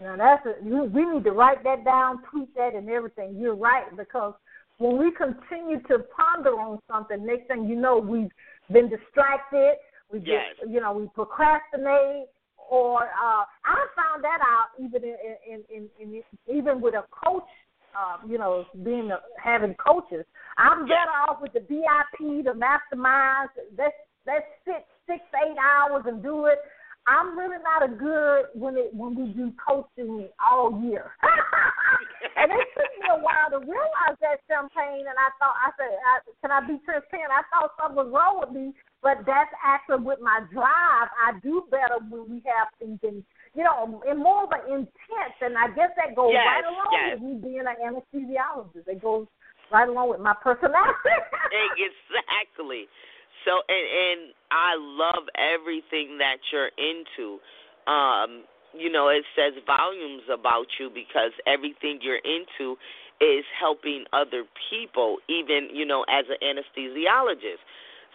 Now 0.00 0.16
that's 0.16 0.46
a, 0.46 0.64
we 0.64 1.04
need 1.06 1.24
to 1.24 1.32
write 1.32 1.62
that 1.64 1.84
down, 1.84 2.22
tweet 2.30 2.54
that, 2.56 2.74
and 2.74 2.88
everything. 2.88 3.36
You're 3.38 3.54
right 3.54 3.84
because 3.96 4.34
when 4.78 4.98
we 4.98 5.12
continue 5.12 5.80
to 5.88 6.04
ponder 6.16 6.58
on 6.58 6.80
something, 6.90 7.24
next 7.24 7.46
thing 7.48 7.66
you 7.68 7.76
know, 7.76 7.98
we've 7.98 8.30
been 8.72 8.88
distracted. 8.88 9.76
We 10.10 10.18
just, 10.18 10.30
yes. 10.30 10.68
you 10.68 10.80
know, 10.80 10.92
we 10.92 11.08
procrastinate, 11.14 12.26
or 12.70 13.02
uh, 13.02 13.44
I 13.64 13.86
found 13.96 14.24
that 14.24 14.38
out 14.42 14.68
even 14.78 15.02
in, 15.04 15.16
in, 15.46 15.88
in, 16.00 16.12
in 16.14 16.22
even 16.54 16.80
with 16.80 16.94
a 16.94 17.04
coach. 17.24 17.44
Uh, 17.94 18.26
you 18.26 18.38
know, 18.38 18.64
being 18.82 19.12
a, 19.12 19.18
having 19.40 19.72
coaches, 19.74 20.26
I'm 20.58 20.82
better 20.82 21.14
off 21.28 21.40
with 21.40 21.52
the 21.52 21.60
VIP, 21.60 22.44
the 22.44 22.50
masterminds. 22.50 23.54
Let's 23.78 23.94
let's 24.26 24.46
sit 24.64 24.84
six 25.06 25.20
eight 25.46 25.56
hours 25.56 26.02
and 26.06 26.20
do 26.20 26.46
it. 26.46 26.58
I'm 27.06 27.36
really 27.36 27.60
not 27.60 27.84
a 27.84 27.92
good 27.92 28.48
when 28.54 28.76
it 28.76 28.88
when 28.94 29.14
we 29.14 29.28
do 29.32 29.52
coaching 29.60 30.28
all 30.40 30.72
year. 30.80 31.12
and 32.36 32.48
it 32.48 32.66
took 32.72 32.92
me 32.96 33.06
a 33.12 33.20
while 33.20 33.52
to 33.52 33.60
realize 33.60 34.16
that 34.24 34.40
champagne. 34.48 35.04
And 35.04 35.18
I 35.20 35.28
thought 35.36 35.56
I 35.60 35.68
said, 35.76 35.92
I, 36.00 36.14
"Can 36.40 36.50
I 36.50 36.64
be 36.64 36.80
transparent?" 36.84 37.28
I 37.28 37.44
thought 37.52 37.76
something 37.76 38.00
was 38.00 38.08
wrong 38.08 38.40
with 38.40 38.56
me, 38.56 38.72
but 39.04 39.20
that's 39.28 39.52
actually 39.60 40.00
with 40.00 40.20
my 40.24 40.48
drive. 40.48 41.12
I 41.12 41.36
do 41.44 41.68
better 41.68 42.00
when 42.08 42.24
we 42.24 42.40
have 42.48 42.72
things 42.80 42.98
in, 43.04 43.20
you 43.52 43.64
know, 43.64 44.00
in 44.08 44.16
more 44.16 44.48
of 44.48 44.52
an 44.56 44.64
intense. 44.72 45.36
And 45.44 45.60
I 45.60 45.68
guess 45.76 45.92
that 46.00 46.16
goes 46.16 46.32
yes, 46.32 46.48
right 46.48 46.64
along 46.64 46.92
yes. 46.96 47.06
with 47.12 47.20
me 47.20 47.32
being 47.36 47.68
an 47.68 47.76
anesthesiologist. 47.84 48.88
It 48.88 49.04
goes 49.04 49.28
right 49.68 49.88
along 49.88 50.08
with 50.08 50.20
my 50.20 50.34
personality. 50.40 51.12
exactly. 51.76 52.88
So 53.44 53.60
and 53.68 53.86
and 53.86 54.20
I 54.50 54.76
love 54.78 55.28
everything 55.36 56.18
that 56.18 56.38
you're 56.52 56.72
into. 56.78 57.38
Um, 57.86 58.44
you 58.76 58.90
know, 58.90 59.08
it 59.08 59.24
says 59.36 59.54
volumes 59.66 60.22
about 60.32 60.66
you 60.80 60.90
because 60.90 61.30
everything 61.46 62.00
you're 62.02 62.22
into 62.24 62.76
is 63.20 63.44
helping 63.54 64.04
other 64.12 64.42
people, 64.70 65.18
even, 65.28 65.68
you 65.72 65.86
know, 65.86 66.04
as 66.10 66.26
an 66.26 66.42
anesthesiologist. 66.42 67.62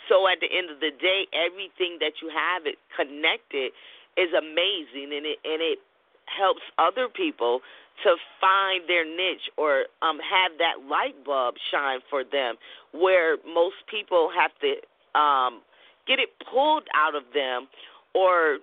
So 0.09 0.27
at 0.27 0.39
the 0.41 0.49
end 0.51 0.69
of 0.69 0.79
the 0.79 0.91
day, 0.91 1.27
everything 1.31 1.97
that 2.01 2.19
you 2.21 2.27
have 2.33 2.65
it 2.65 2.75
connected 2.95 3.71
is 4.17 4.33
amazing 4.35 5.15
and 5.15 5.25
it 5.25 5.39
and 5.45 5.61
it 5.61 5.79
helps 6.25 6.61
other 6.77 7.07
people 7.07 7.61
to 8.03 8.15
find 8.41 8.83
their 8.87 9.05
niche 9.05 9.49
or 9.57 9.85
um 10.01 10.19
have 10.19 10.51
that 10.57 10.87
light 10.89 11.15
bulb 11.25 11.55
shine 11.71 11.99
for 12.09 12.23
them 12.23 12.55
where 12.91 13.37
most 13.45 13.75
people 13.89 14.29
have 14.33 14.51
to 14.61 14.75
um, 15.15 15.61
get 16.07 16.19
it 16.19 16.29
pulled 16.51 16.87
out 16.95 17.15
of 17.15 17.23
them, 17.33 17.67
or 18.13 18.59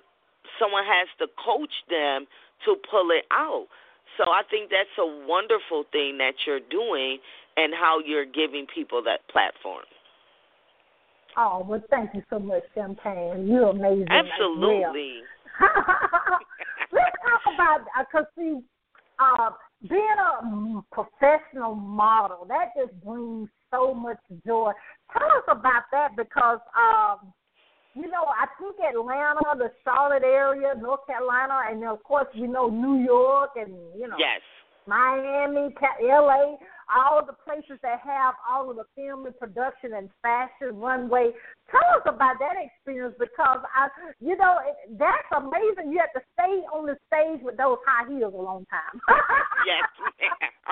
someone 0.58 0.84
has 0.84 1.08
to 1.18 1.26
coach 1.42 1.72
them 1.88 2.26
to 2.64 2.76
pull 2.90 3.10
it 3.10 3.24
out. 3.32 3.66
So 4.16 4.30
I 4.30 4.42
think 4.48 4.70
that's 4.70 4.92
a 4.98 5.26
wonderful 5.26 5.84
thing 5.92 6.18
that 6.18 6.34
you're 6.46 6.64
doing 6.70 7.18
and 7.56 7.72
how 7.74 8.00
you're 8.04 8.24
giving 8.24 8.66
people 8.72 9.02
that 9.04 9.20
platform. 9.28 9.84
Oh, 11.36 11.64
well, 11.68 11.82
thank 11.90 12.14
you 12.14 12.22
so 12.30 12.38
much, 12.38 12.62
Champagne. 12.74 13.46
You're 13.46 13.68
amazing. 13.68 14.08
Absolutely. 14.08 15.20
Let's 16.92 17.16
talk 17.22 17.54
about, 17.54 17.80
because, 17.98 18.24
uh, 18.24 18.40
see, 18.40 18.58
uh, 19.18 19.50
being 19.88 20.16
a 20.18 20.80
professional 20.92 21.74
model, 21.74 22.46
that 22.48 22.70
just 22.76 22.98
brings 23.04 23.50
so 23.70 23.92
much 23.92 24.18
joy. 24.46 24.72
Tell 25.12 25.28
us 25.38 25.46
about 25.48 25.84
that 25.92 26.16
because, 26.16 26.58
um, 26.76 27.32
you 27.94 28.10
know, 28.10 28.26
I 28.26 28.46
think 28.58 28.76
Atlanta, 28.80 29.56
the 29.56 29.70
Charlotte 29.84 30.24
area, 30.24 30.74
North 30.80 31.06
Carolina, 31.06 31.60
and 31.70 31.84
of 31.84 32.02
course 32.02 32.26
we 32.34 32.46
know 32.46 32.68
New 32.68 33.04
York 33.04 33.50
and 33.56 33.72
you 33.96 34.08
know 34.08 34.16
yes. 34.18 34.40
Miami, 34.86 35.74
L.A., 36.10 36.56
all 36.94 37.24
the 37.26 37.34
places 37.44 37.78
that 37.82 37.98
have 38.04 38.34
all 38.48 38.70
of 38.70 38.76
the 38.76 38.84
film 38.94 39.26
and 39.26 39.36
production 39.38 39.94
and 39.94 40.08
fashion 40.22 40.78
runway. 40.78 41.32
Tell 41.70 41.82
us 41.98 42.06
about 42.06 42.38
that 42.38 42.54
experience 42.62 43.14
because 43.18 43.58
I, 43.74 43.88
you 44.20 44.36
know, 44.36 44.58
that's 44.98 45.30
amazing. 45.34 45.90
You 45.90 45.98
have 45.98 46.14
to 46.14 46.22
stay 46.34 46.62
on 46.70 46.86
the 46.86 46.96
stage 47.10 47.42
with 47.42 47.56
those 47.56 47.78
high 47.84 48.06
heels 48.08 48.34
a 48.34 48.42
long 48.42 48.66
time. 48.70 49.00
yes, 49.66 49.82
ma'am. 49.98 50.65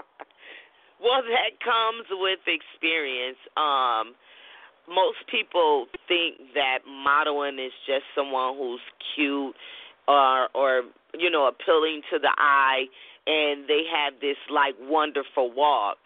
Well, 1.04 1.20
that 1.22 1.60
comes 1.60 2.06
with 2.10 2.40
experience. 2.48 3.36
Um, 3.56 4.14
most 4.88 5.18
people 5.30 5.86
think 6.08 6.54
that 6.54 6.80
modeling 6.88 7.58
is 7.58 7.72
just 7.86 8.04
someone 8.16 8.56
who's 8.56 8.80
cute 9.14 9.54
or 10.08 10.48
or 10.54 10.82
you 11.18 11.30
know 11.30 11.46
appealing 11.46 12.02
to 12.10 12.18
the 12.18 12.32
eye 12.36 12.84
and 13.26 13.68
they 13.68 13.82
have 13.88 14.14
this 14.20 14.36
like 14.50 14.74
wonderful 14.80 15.52
walk. 15.52 15.96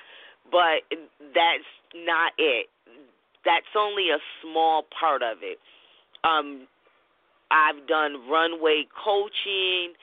But 0.50 0.86
that's 1.34 1.70
not 1.94 2.32
it. 2.38 2.66
That's 3.44 3.66
only 3.76 4.10
a 4.10 4.18
small 4.42 4.84
part 4.98 5.22
of 5.22 5.38
it. 5.42 5.58
Um 6.24 6.66
i've 7.50 7.86
done 7.88 8.28
runway 8.30 8.84
coaching. 9.04 9.94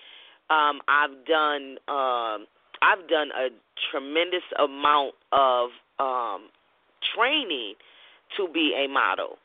Um 0.50 0.82
i've 0.88 1.26
done 1.26 1.78
um 1.88 2.48
i've 2.82 3.08
done 3.08 3.30
a 3.36 3.50
tremendous 3.92 4.44
amount 4.58 5.14
of 5.32 5.70
um 6.00 6.50
training 7.16 7.76
to 8.38 8.48
be 8.52 8.74
a 8.76 8.88
model. 8.92 9.38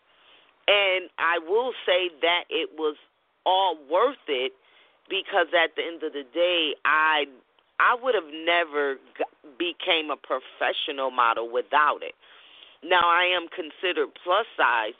And 0.68 1.10
I 1.18 1.38
will 1.38 1.72
say 1.86 2.10
that 2.22 2.44
it 2.48 2.70
was 2.76 2.96
all 3.44 3.76
worth 3.90 4.22
it 4.28 4.52
because 5.08 5.48
at 5.52 5.74
the 5.76 5.82
end 5.82 6.02
of 6.02 6.12
the 6.12 6.24
day, 6.32 6.74
I 6.84 7.24
I 7.80 7.96
would 8.00 8.14
have 8.14 8.28
never 8.46 8.96
became 9.58 10.10
a 10.12 10.16
professional 10.16 11.10
model 11.10 11.50
without 11.50 12.02
it. 12.02 12.14
Now 12.84 13.02
I 13.04 13.24
am 13.34 13.48
considered 13.48 14.08
plus 14.22 14.46
size 14.56 14.96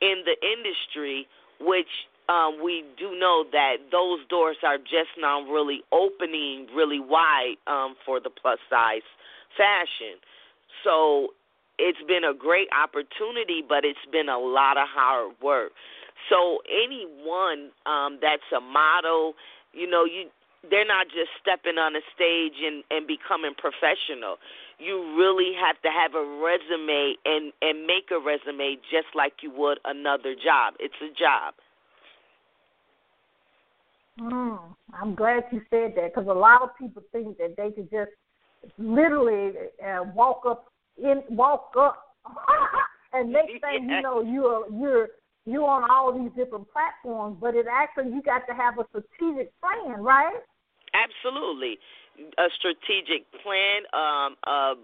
in 0.00 0.24
the 0.24 0.36
industry, 0.40 1.28
which 1.60 2.08
um, 2.28 2.62
we 2.62 2.84
do 2.98 3.18
know 3.18 3.44
that 3.52 3.76
those 3.92 4.20
doors 4.28 4.56
are 4.62 4.78
just 4.78 5.12
now 5.18 5.42
really 5.42 5.82
opening 5.92 6.66
really 6.74 7.00
wide 7.00 7.56
um, 7.66 7.94
for 8.04 8.20
the 8.20 8.30
plus 8.30 8.58
size 8.70 9.06
fashion. 9.56 10.18
So 10.82 11.34
it's 11.78 12.00
been 12.06 12.24
a 12.24 12.34
great 12.34 12.68
opportunity, 12.72 13.62
but 13.66 13.84
it's 13.84 14.06
been 14.10 14.28
a 14.28 14.38
lot 14.38 14.76
of 14.76 14.88
hard 14.88 15.34
work. 15.42 15.72
So 16.30 16.60
anyone 16.70 17.70
um, 17.86 18.18
that's 18.22 18.48
a 18.56 18.60
model, 18.60 19.34
you 19.72 19.88
know, 19.88 20.04
you 20.04 20.30
they're 20.70 20.86
not 20.86 21.12
just 21.12 21.28
stepping 21.40 21.76
on 21.76 21.92
a 21.92 22.00
stage 22.14 22.56
and, 22.64 22.84
and 22.88 23.06
becoming 23.06 23.52
professional. 23.52 24.40
You 24.78 24.96
really 25.12 25.52
have 25.60 25.76
to 25.84 25.90
have 25.92 26.16
a 26.16 26.24
resume 26.40 27.20
and, 27.24 27.52
and 27.60 27.86
make 27.86 28.08
a 28.08 28.16
resume 28.16 28.80
just 28.88 29.12
like 29.14 29.44
you 29.44 29.52
would 29.52 29.78
another 29.84 30.32
job. 30.32 30.74
It's 30.80 30.96
a 31.04 31.12
job. 31.12 31.52
Mm, 34.20 34.58
I'm 34.92 35.14
glad 35.14 35.44
you 35.50 35.60
said 35.70 35.94
that 35.96 36.14
because 36.14 36.28
a 36.28 36.32
lot 36.32 36.62
of 36.62 36.70
people 36.78 37.02
think 37.10 37.36
that 37.38 37.54
they 37.56 37.70
could 37.72 37.90
just 37.90 38.10
literally 38.78 39.52
uh, 39.84 40.04
walk 40.14 40.42
up 40.46 40.66
in 41.02 41.22
walk 41.28 41.72
up, 41.78 42.14
and 43.12 43.32
next 43.32 43.60
thing 43.60 43.88
you 43.88 44.02
know, 44.02 44.22
you're 44.26 44.66
you're 44.72 45.08
you're 45.46 45.68
on 45.68 45.90
all 45.90 46.12
these 46.12 46.30
different 46.36 46.66
platforms. 46.72 47.38
But 47.40 47.56
it 47.56 47.66
actually 47.70 48.12
you 48.12 48.22
got 48.22 48.46
to 48.46 48.54
have 48.54 48.78
a 48.78 48.86
strategic 48.88 49.52
plan, 49.60 50.00
right? 50.00 50.40
Absolutely, 50.94 51.78
a 52.38 52.46
strategic 52.56 53.26
plan, 53.42 53.82
um, 53.92 54.36
a 54.46 54.74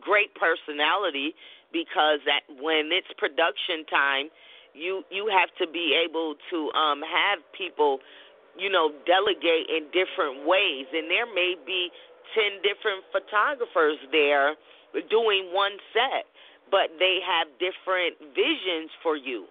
great 0.00 0.30
personality, 0.38 1.34
because 1.72 2.20
that 2.26 2.46
when 2.62 2.90
it's 2.92 3.10
production 3.18 3.84
time, 3.90 4.30
you 4.74 5.02
you 5.10 5.26
have 5.26 5.50
to 5.58 5.70
be 5.70 5.98
able 5.98 6.34
to 6.50 6.70
um, 6.78 7.02
have 7.02 7.40
people, 7.56 7.98
you 8.60 8.68
know, 8.68 8.92
delegate 9.08 9.72
in 9.72 9.88
different 9.90 10.44
ways, 10.44 10.84
and 10.92 11.08
there 11.08 11.26
may 11.26 11.56
be 11.64 11.88
ten 12.36 12.60
different 12.60 13.02
photographers 13.10 13.96
there 14.12 14.54
doing 15.08 15.50
one 15.52 15.72
set, 15.94 16.26
but 16.70 16.92
they 16.98 17.18
have 17.24 17.48
different 17.58 18.18
visions 18.36 18.90
for 19.02 19.16
you. 19.16 19.46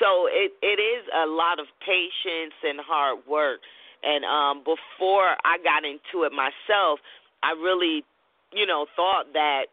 So 0.00 0.26
it 0.30 0.52
it 0.62 0.80
is 0.80 1.04
a 1.14 1.26
lot 1.26 1.60
of 1.60 1.66
patience 1.84 2.54
and 2.62 2.80
hard 2.80 3.18
work. 3.28 3.60
And 4.02 4.24
um 4.24 4.64
before 4.64 5.36
I 5.44 5.58
got 5.62 5.84
into 5.84 6.24
it 6.24 6.32
myself, 6.32 7.00
I 7.42 7.52
really, 7.52 8.04
you 8.52 8.66
know, 8.66 8.86
thought 8.96 9.32
that 9.34 9.66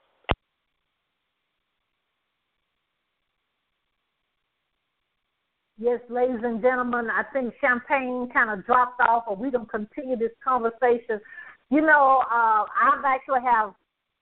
Yes, 5.77 6.00
ladies 6.10 6.39
and 6.41 6.62
gentlemen, 6.62 7.10
I 7.12 7.24
think 7.34 7.53
champagne 7.60 8.29
kind 8.34 8.50
of 8.50 8.65
dropped 8.65 9.01
off, 9.01 9.23
but 9.28 9.38
we 9.38 9.52
don't 9.52 9.69
continue 9.69 10.15
this 10.15 10.32
conversation. 10.41 11.19
You 11.69 11.82
know, 11.82 12.23
uh, 12.32 12.63
I've 12.63 13.04
actually 13.06 13.41
have 13.43 13.73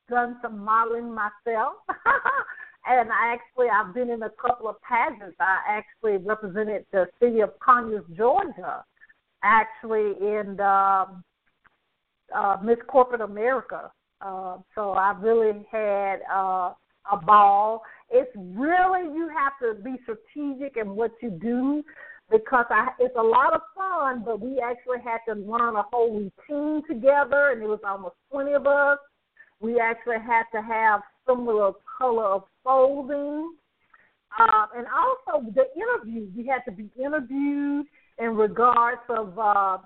done 0.10 0.38
some 0.42 0.58
modeling 0.58 1.14
myself, 1.14 1.76
and 2.88 3.10
I 3.12 3.36
actually 3.36 3.68
I've 3.70 3.94
been 3.94 4.10
in 4.10 4.24
a 4.24 4.32
couple 4.32 4.68
of 4.68 4.78
pageants. 4.82 5.38
I 5.40 5.60
actually 5.68 6.18
represented 6.18 6.86
the 6.92 7.06
city 7.20 7.42
of 7.42 7.52
Conyers, 7.60 8.06
Georgia, 8.18 8.84
actually 9.44 10.14
in 10.22 10.60
um, 10.60 11.24
uh, 12.36 12.58
Miss 12.64 12.80
Corporate 12.88 13.22
America. 13.22 13.92
Uh, 14.22 14.58
so 14.74 14.92
I 14.92 15.16
really 15.20 15.68
had 15.72 16.22
uh, 16.34 16.74
a 17.12 17.18
ball. 17.24 17.84
It's 18.14 18.32
really 18.36 19.14
you 19.14 19.28
have 19.30 19.54
to 19.64 19.82
be 19.82 19.96
strategic 20.04 20.78
in 20.78 20.96
what 20.96 21.12
you 21.22 21.32
do 21.32 21.84
because 22.30 22.66
I, 22.70 22.90
it's 23.00 23.16
a 23.18 23.22
lot 23.22 23.54
of 23.54 23.62
fun. 23.76 24.24
But 24.24 24.40
we 24.40 24.62
actually 24.64 25.00
had 25.04 25.20
to 25.28 25.34
learn 25.40 25.76
a 25.76 25.84
whole 25.92 26.14
routine 26.14 26.84
together, 26.88 27.52
and 27.52 27.64
it 27.64 27.68
was 27.68 27.80
almost 27.86 28.16
twenty 28.32 28.54
of 28.54 28.68
us. 28.68 29.00
We 29.60 29.80
actually 29.80 30.22
had 30.26 30.44
to 30.54 30.62
have 30.62 31.02
similar 31.28 31.72
color 31.98 32.26
of 32.26 32.44
clothing. 32.64 33.56
Uh, 34.40 34.66
and 34.76 34.88
also 34.88 35.46
the 35.52 35.66
interview. 35.76 36.28
We 36.36 36.48
had 36.48 36.62
to 36.66 36.72
be 36.72 36.90
interviewed 36.98 37.86
in 38.18 38.36
regards 38.36 39.02
of, 39.10 39.38
uh, 39.38 39.78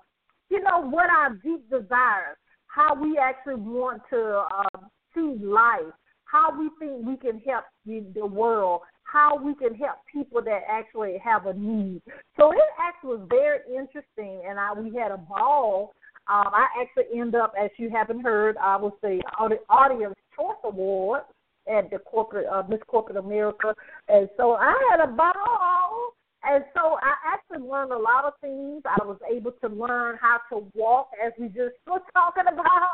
you 0.50 0.62
know, 0.64 0.88
what 0.88 1.10
our 1.10 1.32
deep 1.44 1.70
desires, 1.70 2.38
how 2.68 2.96
we 2.96 3.18
actually 3.18 3.56
want 3.56 4.04
to 4.10 4.44
uh, 4.56 4.80
see 5.14 5.36
life, 5.44 5.94
how 6.32 6.58
we 6.58 6.70
think 6.80 7.06
we 7.06 7.18
can 7.18 7.40
help 7.40 7.66
the, 7.86 8.06
the 8.14 8.26
world, 8.26 8.82
how 9.04 9.40
we 9.42 9.56
can 9.56 9.74
help 9.76 9.98
people 10.12 10.42
that 10.44 10.62
actually 10.70 11.18
have 11.24 11.46
a 11.46 11.54
need. 11.54 12.02
So 12.38 12.52
it 12.52 12.60
actually 12.80 13.18
was 13.18 13.28
very 13.30 13.60
interesting, 13.70 14.42
and 14.48 14.60
I, 14.60 14.74
we 14.74 14.96
had 14.96 15.12
a 15.12 15.18
ball. 15.18 15.94
Um, 16.30 16.48
I 16.54 16.68
actually 16.82 17.20
end 17.20 17.36
up, 17.36 17.54
as 17.60 17.70
you 17.78 17.90
haven't 17.90 18.22
heard, 18.22 18.58
I 18.58 18.76
was 18.76 18.94
the 19.02 19.22
Audience 19.70 20.16
Choice 20.36 20.58
Award 20.64 21.22
at 21.70 21.90
the 21.90 22.00
corporate 22.00 22.48
uh, 22.48 22.64
Miss 22.70 22.80
Corporate 22.88 23.18
America, 23.18 23.74
and 24.10 24.30
so 24.38 24.54
I 24.54 24.74
had 24.92 25.10
a 25.10 25.12
ball. 25.12 26.14
And 26.44 26.64
so 26.74 26.98
I 27.02 27.34
actually 27.34 27.68
learned 27.68 27.92
a 27.92 27.98
lot 27.98 28.24
of 28.24 28.34
things. 28.40 28.82
I 28.86 29.04
was 29.04 29.18
able 29.30 29.52
to 29.52 29.68
learn 29.68 30.18
how 30.22 30.40
to 30.52 30.66
walk, 30.76 31.10
as 31.26 31.34
we 31.38 31.48
just 31.48 31.76
were 31.86 32.00
talking 32.14 32.44
about, 32.48 32.92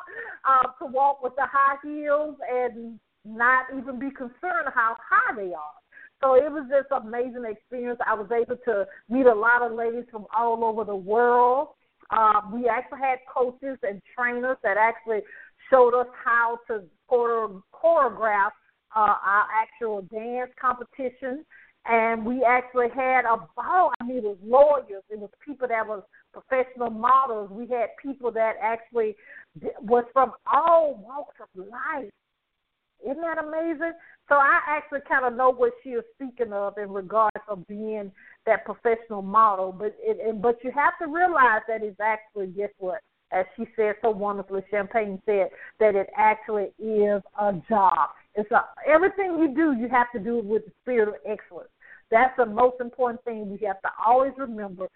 uh, 0.47 0.67
to 0.79 0.91
walk 0.91 1.21
with 1.21 1.35
the 1.35 1.45
high 1.45 1.75
heels 1.83 2.35
and 2.49 2.99
not 3.25 3.65
even 3.77 3.99
be 3.99 4.11
concerned 4.11 4.69
how 4.73 4.95
high 5.09 5.35
they 5.35 5.53
are. 5.53 5.77
So 6.21 6.35
it 6.35 6.49
was 6.51 6.65
just 6.69 6.87
an 6.91 7.07
amazing 7.07 7.43
experience. 7.45 7.99
I 8.05 8.13
was 8.13 8.29
able 8.31 8.57
to 8.65 8.85
meet 9.09 9.25
a 9.25 9.33
lot 9.35 9.61
of 9.61 9.73
ladies 9.73 10.05
from 10.09 10.25
all 10.35 10.63
over 10.63 10.85
the 10.85 10.95
world. 10.95 11.69
Uh, 12.09 12.41
we 12.53 12.67
actually 12.67 12.99
had 12.99 13.19
coaches 13.33 13.77
and 13.83 14.01
trainers 14.15 14.57
that 14.63 14.77
actually 14.77 15.19
showed 15.69 15.99
us 15.99 16.07
how 16.23 16.59
to 16.67 16.83
choreograph 17.11 18.51
uh, 18.95 19.15
our 19.25 19.47
actual 19.53 20.01
dance 20.03 20.51
competition. 20.59 21.43
And 21.85 22.25
we 22.25 22.45
actually 22.47 22.87
had 22.95 23.25
a 23.25 23.37
ball. 23.57 23.91
I 23.99 24.05
mean, 24.05 24.17
it 24.17 24.23
was 24.23 24.37
lawyers. 24.41 25.03
It 25.09 25.19
was 25.19 25.29
people 25.45 25.67
that 25.67 25.85
was 25.85 26.03
professional 26.31 26.89
models. 26.89 27.49
We 27.51 27.67
had 27.67 27.87
people 28.01 28.31
that 28.31 28.53
actually 28.61 29.17
was 29.81 30.05
from 30.13 30.31
all 30.51 31.03
walks 31.05 31.35
of 31.41 31.49
life. 31.67 32.11
Isn't 33.03 33.21
that 33.21 33.43
amazing? 33.43 33.93
So 34.29 34.35
I 34.35 34.59
actually 34.67 35.01
kind 35.07 35.25
of 35.25 35.35
know 35.35 35.51
what 35.51 35.73
she 35.83 35.89
is 35.89 36.03
speaking 36.15 36.53
of 36.53 36.77
in 36.77 36.89
regards 36.89 37.41
of 37.47 37.67
being 37.67 38.11
that 38.45 38.65
professional 38.65 39.21
model. 39.21 39.71
But 39.71 39.95
it, 39.99 40.41
but 40.41 40.57
you 40.63 40.71
have 40.71 40.93
to 41.01 41.13
realize 41.13 41.61
that 41.67 41.83
it's 41.83 41.99
actually 41.99 42.47
guess 42.47 42.71
what? 42.79 43.01
As 43.31 43.45
she 43.57 43.65
said 43.75 43.95
so 44.01 44.11
wonderfully, 44.11 44.61
Champagne 44.69 45.19
said 45.25 45.49
that 45.79 45.95
it 45.95 46.07
actually 46.15 46.71
is 46.77 47.21
a 47.39 47.53
job. 47.67 48.09
It's 48.35 48.49
a, 48.51 48.65
everything 48.87 49.37
you 49.39 49.53
do, 49.55 49.73
you 49.79 49.89
have 49.89 50.11
to 50.13 50.19
do 50.19 50.37
it 50.37 50.45
with 50.45 50.65
the 50.65 50.71
spirit 50.81 51.09
of 51.09 51.15
excellence. 51.25 51.69
That's 52.11 52.33
the 52.37 52.45
most 52.45 52.79
important 52.79 53.23
thing 53.23 53.49
we 53.49 53.65
have 53.65 53.81
to 53.81 53.89
always 54.05 54.33
remember. 54.37 54.87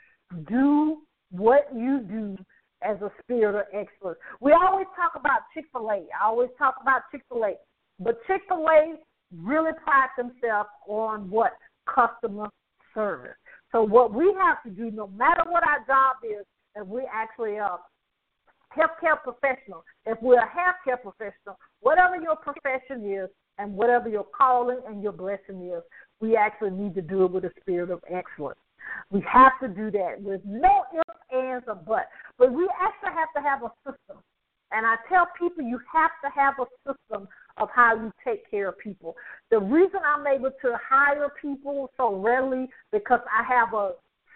Do 0.47 0.97
what 1.31 1.67
you 1.75 1.99
do 1.99 2.37
as 2.83 3.01
a 3.01 3.11
spirit 3.23 3.55
of 3.55 3.65
excellence. 3.73 4.19
We 4.39 4.53
always 4.53 4.87
talk 4.95 5.13
about 5.19 5.41
Chick 5.53 5.65
fil 5.71 5.89
A. 5.89 6.05
I 6.13 6.25
always 6.25 6.49
talk 6.57 6.75
about 6.81 7.01
Chick 7.11 7.23
fil 7.29 7.43
A. 7.43 7.55
But 7.99 8.19
Chick 8.27 8.41
fil 8.47 8.65
A 8.67 8.95
really 9.35 9.71
prides 9.83 10.11
themselves 10.17 10.69
on 10.87 11.29
what? 11.29 11.53
Customer 11.85 12.49
service. 12.93 13.35
So 13.71 13.83
what 13.83 14.13
we 14.13 14.35
have 14.39 14.63
to 14.63 14.69
do, 14.69 14.91
no 14.91 15.07
matter 15.07 15.43
what 15.47 15.63
our 15.63 15.79
job 15.85 16.17
is, 16.23 16.45
if 16.75 16.87
we 16.87 17.03
actually 17.11 17.57
are 17.59 17.79
healthcare 18.75 19.21
professional, 19.21 19.83
if 20.05 20.17
we're 20.21 20.39
a 20.39 20.47
healthcare 20.47 21.01
professional, 21.01 21.57
whatever 21.81 22.15
your 22.17 22.35
profession 22.35 23.11
is 23.11 23.29
and 23.57 23.73
whatever 23.73 24.07
your 24.09 24.25
calling 24.37 24.79
and 24.87 25.01
your 25.01 25.11
blessing 25.11 25.71
is, 25.73 25.81
we 26.19 26.35
actually 26.35 26.71
need 26.71 26.95
to 26.95 27.01
do 27.01 27.25
it 27.25 27.31
with 27.31 27.45
a 27.45 27.51
spirit 27.61 27.89
of 27.89 28.01
excellence. 28.09 28.59
We 29.11 29.21
have 29.31 29.53
to 29.61 29.67
do 29.67 29.91
that 29.91 30.21
with 30.21 30.41
no 30.45 30.83
ifs, 30.93 31.19
ands, 31.33 31.65
or 31.67 31.75
buts. 31.75 32.07
But 32.37 32.53
we 32.53 32.69
actually 32.79 33.15
have 33.15 33.31
to 33.35 33.41
have 33.41 33.63
a 33.63 33.71
system. 33.83 34.23
And 34.71 34.85
I 34.85 34.95
tell 35.09 35.27
people 35.37 35.63
you 35.63 35.79
have 35.91 36.11
to 36.23 36.29
have 36.39 36.55
a 36.59 36.65
system 36.85 37.27
of 37.59 37.69
how 37.73 37.95
you 37.95 38.11
take 38.23 38.49
care 38.49 38.69
of 38.69 38.77
people. 38.79 39.15
The 39.51 39.59
reason 39.59 39.99
I'm 40.05 40.25
able 40.27 40.51
to 40.61 40.77
hire 40.89 41.29
people 41.41 41.89
so 41.97 42.15
readily 42.15 42.67
because 42.91 43.19
I 43.31 43.43
have 43.43 43.73
a 43.73 43.91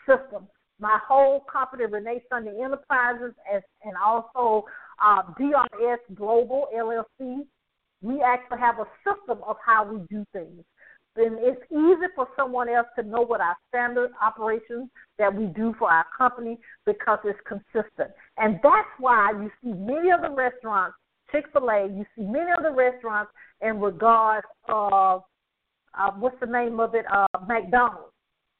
system. 0.07 0.47
My 0.79 0.99
whole 1.07 1.41
company, 1.51 1.85
Renee 1.85 2.23
Sunday 2.29 2.59
Enterprises, 2.63 3.33
as, 3.53 3.61
and 3.83 3.93
also 4.03 4.65
uh, 5.03 5.21
DRS 5.37 5.99
Global 6.15 6.67
LLC, 6.75 7.45
we 8.01 8.21
actually 8.21 8.59
have 8.59 8.79
a 8.79 8.87
system 9.05 9.43
of 9.47 9.57
how 9.63 9.85
we 9.85 9.99
do 10.09 10.25
things. 10.33 10.63
Then 11.15 11.37
it's 11.39 11.61
easy 11.71 12.07
for 12.15 12.27
someone 12.37 12.69
else 12.69 12.87
to 12.97 13.03
know 13.03 13.21
what 13.21 13.41
our 13.41 13.55
standard 13.67 14.11
operations 14.21 14.89
that 15.19 15.33
we 15.33 15.47
do 15.47 15.75
for 15.77 15.91
our 15.91 16.05
company 16.17 16.57
because 16.85 17.19
it's 17.25 17.39
consistent. 17.45 18.11
And 18.37 18.59
that's 18.63 18.87
why 18.97 19.31
you 19.31 19.51
see 19.61 19.73
many 19.73 20.09
of 20.11 20.21
the 20.21 20.31
restaurants 20.31 20.95
Chick 21.31 21.45
fil 21.53 21.69
A, 21.69 21.87
you 21.87 22.05
see 22.15 22.23
many 22.23 22.51
of 22.51 22.63
the 22.63 22.71
restaurants 22.71 23.31
in 23.61 23.79
regards 23.79 24.47
of 24.67 25.23
uh, 25.97 26.11
what's 26.17 26.39
the 26.39 26.45
name 26.45 26.79
of 26.79 26.95
it? 26.95 27.05
Uh, 27.11 27.25
McDonald's. 27.47 28.13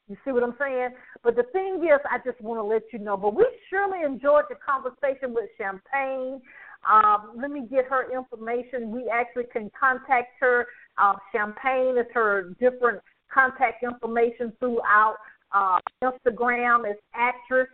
You 0.07 0.17
see 0.25 0.31
what 0.31 0.43
I'm 0.43 0.55
saying? 0.59 0.89
But 1.23 1.37
the 1.37 1.43
thing 1.53 1.81
is, 1.83 1.99
I 2.09 2.17
just 2.25 2.41
want 2.41 2.59
to 2.59 2.63
let 2.63 2.81
you 2.91 2.99
know. 2.99 3.15
But 3.15 3.33
we 3.33 3.45
surely 3.69 4.03
enjoyed 4.03 4.43
the 4.49 4.55
conversation 4.55 5.33
with 5.33 5.49
Champagne. 5.57 6.41
Um, 6.89 7.31
let 7.39 7.51
me 7.51 7.67
get 7.69 7.85
her 7.85 8.11
information. 8.11 8.91
We 8.91 9.09
actually 9.09 9.45
can 9.53 9.71
contact 9.79 10.33
her. 10.41 10.67
Uh, 10.97 11.13
Champagne 11.31 11.97
is 11.97 12.07
her 12.13 12.53
different 12.59 12.99
contact 13.33 13.83
information 13.83 14.51
throughout. 14.59 15.15
Uh, 15.53 15.79
Instagram 16.03 16.89
is 16.89 16.97
actress 17.13 17.67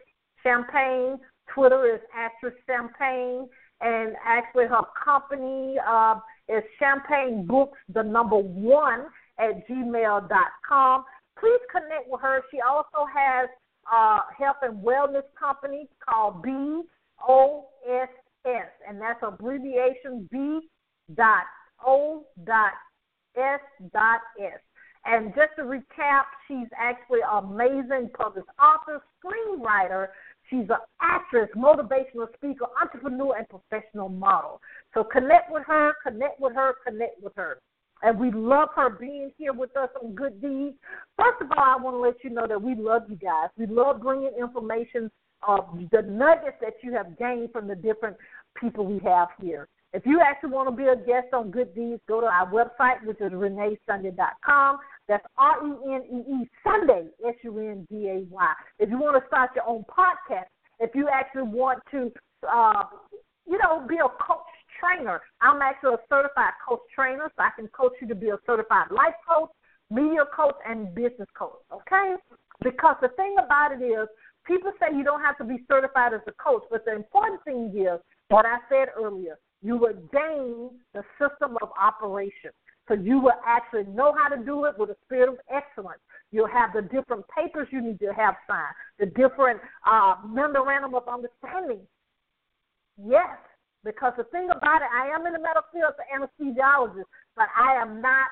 Champagne. 0.43 1.17
Twitter 1.53 1.91
is 1.95 2.01
actress 2.13 2.53
Champagne 2.67 3.47
and 3.81 4.15
actually 4.25 4.65
her 4.65 4.81
company 5.03 5.75
uh, 5.87 6.19
is 6.49 6.63
Champagne 6.79 7.45
Books, 7.45 7.77
the 7.93 8.01
number 8.03 8.37
one 8.37 9.05
at 9.39 9.67
gmail.com. 9.67 11.05
Please 11.39 11.61
connect 11.71 12.09
with 12.09 12.21
her. 12.21 12.41
She 12.51 12.59
also 12.61 13.05
has 13.13 13.49
a 13.91 14.19
health 14.37 14.57
and 14.63 14.83
wellness 14.83 15.23
company 15.39 15.87
called 16.07 16.43
BOSS, 16.43 18.09
and 18.45 19.01
that's 19.01 19.21
abbreviation 19.21 20.27
B 20.31 20.61
dot 21.15 21.43
O 21.85 22.25
dot 22.45 22.73
S 23.37 23.59
dot 23.93 24.21
S. 24.41 24.59
And 25.05 25.33
just 25.35 25.51
to 25.57 25.63
recap, 25.63 26.23
she's 26.47 26.67
actually 26.77 27.19
an 27.21 27.45
amazing 27.45 28.09
published 28.17 28.49
author, 28.59 29.01
screenwriter, 29.23 30.07
She's 30.49 30.69
an 30.69 30.77
actress, 31.01 31.49
motivational 31.55 32.33
speaker, 32.35 32.65
entrepreneur, 32.81 33.35
and 33.37 33.47
professional 33.49 34.09
model. 34.09 34.61
So 34.93 35.03
connect 35.03 35.51
with 35.51 35.63
her, 35.67 35.93
connect 36.03 36.39
with 36.39 36.55
her, 36.55 36.75
connect 36.85 37.21
with 37.21 37.33
her. 37.35 37.59
And 38.01 38.19
we 38.19 38.31
love 38.31 38.69
her 38.75 38.89
being 38.89 39.31
here 39.37 39.53
with 39.53 39.75
us 39.75 39.89
on 40.01 40.13
Good 40.13 40.41
Deeds. 40.41 40.77
First 41.17 41.41
of 41.41 41.51
all, 41.51 41.63
I 41.63 41.81
want 41.81 41.95
to 41.95 41.99
let 41.99 42.23
you 42.23 42.29
know 42.29 42.47
that 42.47 42.61
we 42.61 42.75
love 42.75 43.03
you 43.09 43.15
guys. 43.15 43.49
We 43.57 43.65
love 43.65 44.01
bringing 44.01 44.31
information 44.39 45.09
of 45.47 45.65
the 45.91 46.01
nuggets 46.03 46.57
that 46.61 46.75
you 46.83 46.93
have 46.93 47.17
gained 47.17 47.51
from 47.51 47.67
the 47.67 47.75
different 47.75 48.17
people 48.55 48.85
we 48.85 48.99
have 48.99 49.29
here. 49.41 49.67
If 49.93 50.05
you 50.05 50.21
actually 50.21 50.51
want 50.51 50.69
to 50.69 50.75
be 50.75 50.87
a 50.89 50.95
guest 50.95 51.33
on 51.33 51.49
Good 51.49 51.73
Deeds, 51.73 52.01
go 52.07 52.21
to 52.21 52.27
our 52.27 52.51
website, 52.51 53.05
which 53.05 53.19
is 53.19 53.31
reneesunday.com. 53.31 54.77
That's 55.07 55.25
R 55.37 55.65
E 55.65 55.93
N 55.93 56.03
E 56.11 56.33
E 56.33 56.49
Sunday, 56.63 57.07
S 57.25 57.35
U 57.43 57.59
N 57.59 57.87
D 57.89 58.07
A 58.09 58.25
Y. 58.29 58.53
If 58.79 58.89
you 58.89 58.99
want 58.99 59.21
to 59.21 59.27
start 59.27 59.51
your 59.55 59.67
own 59.67 59.85
podcast, 59.85 60.47
if 60.79 60.91
you 60.93 61.07
actually 61.11 61.43
want 61.43 61.79
to, 61.91 62.11
uh, 62.47 62.83
you 63.47 63.57
know, 63.57 63.85
be 63.87 63.95
a 63.95 64.09
coach 64.23 64.51
trainer, 64.79 65.21
I'm 65.41 65.61
actually 65.61 65.95
a 65.95 66.03
certified 66.09 66.53
coach 66.67 66.81
trainer, 66.93 67.31
so 67.35 67.43
I 67.43 67.49
can 67.55 67.67
coach 67.69 67.93
you 68.01 68.07
to 68.07 68.15
be 68.15 68.29
a 68.29 68.37
certified 68.45 68.91
life 68.91 69.15
coach, 69.27 69.49
media 69.89 70.25
coach, 70.35 70.55
and 70.67 70.93
business 70.93 71.29
coach. 71.37 71.57
Okay, 71.71 72.15
Because 72.63 72.95
the 73.01 73.09
thing 73.15 73.35
about 73.43 73.71
it 73.71 73.83
is, 73.83 74.07
people 74.45 74.71
say 74.79 74.95
you 74.95 75.03
don't 75.03 75.21
have 75.21 75.37
to 75.37 75.43
be 75.43 75.63
certified 75.67 76.13
as 76.13 76.21
a 76.27 76.33
coach, 76.33 76.63
but 76.69 76.85
the 76.85 76.95
important 76.95 77.43
thing 77.43 77.71
is 77.75 77.99
what 78.29 78.45
I 78.45 78.57
said 78.69 78.89
earlier. 78.97 79.37
You 79.63 79.77
would 79.77 80.11
gain 80.11 80.69
the 80.93 81.03
system 81.17 81.57
of 81.61 81.69
operation. 81.79 82.51
So 82.87 82.93
you 82.93 83.19
will 83.19 83.39
actually 83.45 83.83
know 83.85 84.15
how 84.17 84.33
to 84.33 84.43
do 84.43 84.65
it 84.65 84.75
with 84.77 84.89
a 84.89 84.95
spirit 85.05 85.29
of 85.29 85.37
excellence. 85.51 85.99
You'll 86.31 86.47
have 86.47 86.71
the 86.73 86.81
different 86.81 87.25
papers 87.27 87.67
you 87.71 87.81
need 87.81 87.99
to 87.99 88.13
have 88.13 88.35
signed, 88.47 88.75
the 88.99 89.07
different 89.07 89.59
uh, 89.85 90.15
memorandum 90.25 90.95
of 90.95 91.03
understanding. 91.07 91.81
Yes, 93.03 93.37
because 93.83 94.13
the 94.17 94.23
thing 94.25 94.49
about 94.49 94.81
it, 94.81 94.89
I 94.93 95.07
am 95.13 95.25
in 95.25 95.33
the 95.33 95.39
medical 95.39 95.63
field 95.71 95.93
as 95.93 96.29
an 96.39 96.53
anesthesiologist, 96.55 97.05
but 97.35 97.47
I 97.57 97.75
am 97.81 98.01
not 98.01 98.27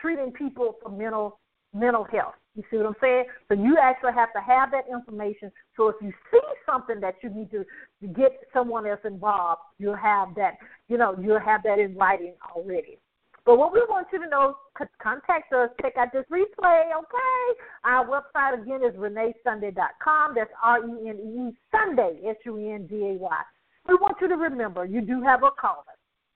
treating 0.00 0.32
people 0.32 0.76
for 0.82 0.90
mental 0.90 1.38
mental 1.74 2.04
health. 2.04 2.34
You 2.54 2.62
see 2.70 2.78
what 2.78 2.86
I'm 2.86 2.96
saying? 3.00 3.24
So 3.48 3.54
you 3.54 3.76
actually 3.80 4.14
have 4.14 4.32
to 4.32 4.40
have 4.40 4.70
that 4.70 4.84
information. 4.90 5.52
So 5.76 5.88
if 5.88 5.96
you 6.00 6.10
see 6.30 6.40
something 6.64 7.00
that 7.00 7.16
you 7.22 7.28
need 7.28 7.50
to, 7.50 7.64
to 8.00 8.06
get 8.06 8.32
someone 8.52 8.86
else 8.86 9.00
involved, 9.04 9.60
you'll 9.78 9.94
have 9.94 10.34
that. 10.36 10.54
You 10.88 10.96
know, 10.96 11.14
you'll 11.20 11.40
have 11.40 11.62
that 11.64 11.78
in 11.78 11.96
writing 11.96 12.34
already. 12.56 12.98
But 13.46 13.58
what 13.58 13.72
we 13.72 13.78
want 13.88 14.08
you 14.12 14.18
to 14.18 14.28
know, 14.28 14.56
contact 15.00 15.52
us, 15.52 15.70
check 15.80 15.96
out 15.96 16.08
this 16.12 16.24
replay, 16.30 16.82
okay? 16.98 17.60
Our 17.84 18.04
website 18.04 18.60
again 18.60 18.82
is 18.82 18.96
reneesunday.com. 18.96 20.34
That's 20.34 20.50
R 20.62 20.80
E 20.80 21.08
N 21.08 21.16
E 21.16 21.56
Sunday, 21.70 22.18
S 22.28 22.36
U 22.44 22.58
N 22.58 22.88
D 22.88 22.96
A 22.96 23.12
Y. 23.12 23.40
We 23.86 23.94
want 23.94 24.16
you 24.20 24.28
to 24.28 24.34
remember 24.34 24.84
you 24.84 25.00
do 25.00 25.22
have 25.22 25.44
a 25.44 25.50
calling. 25.58 25.84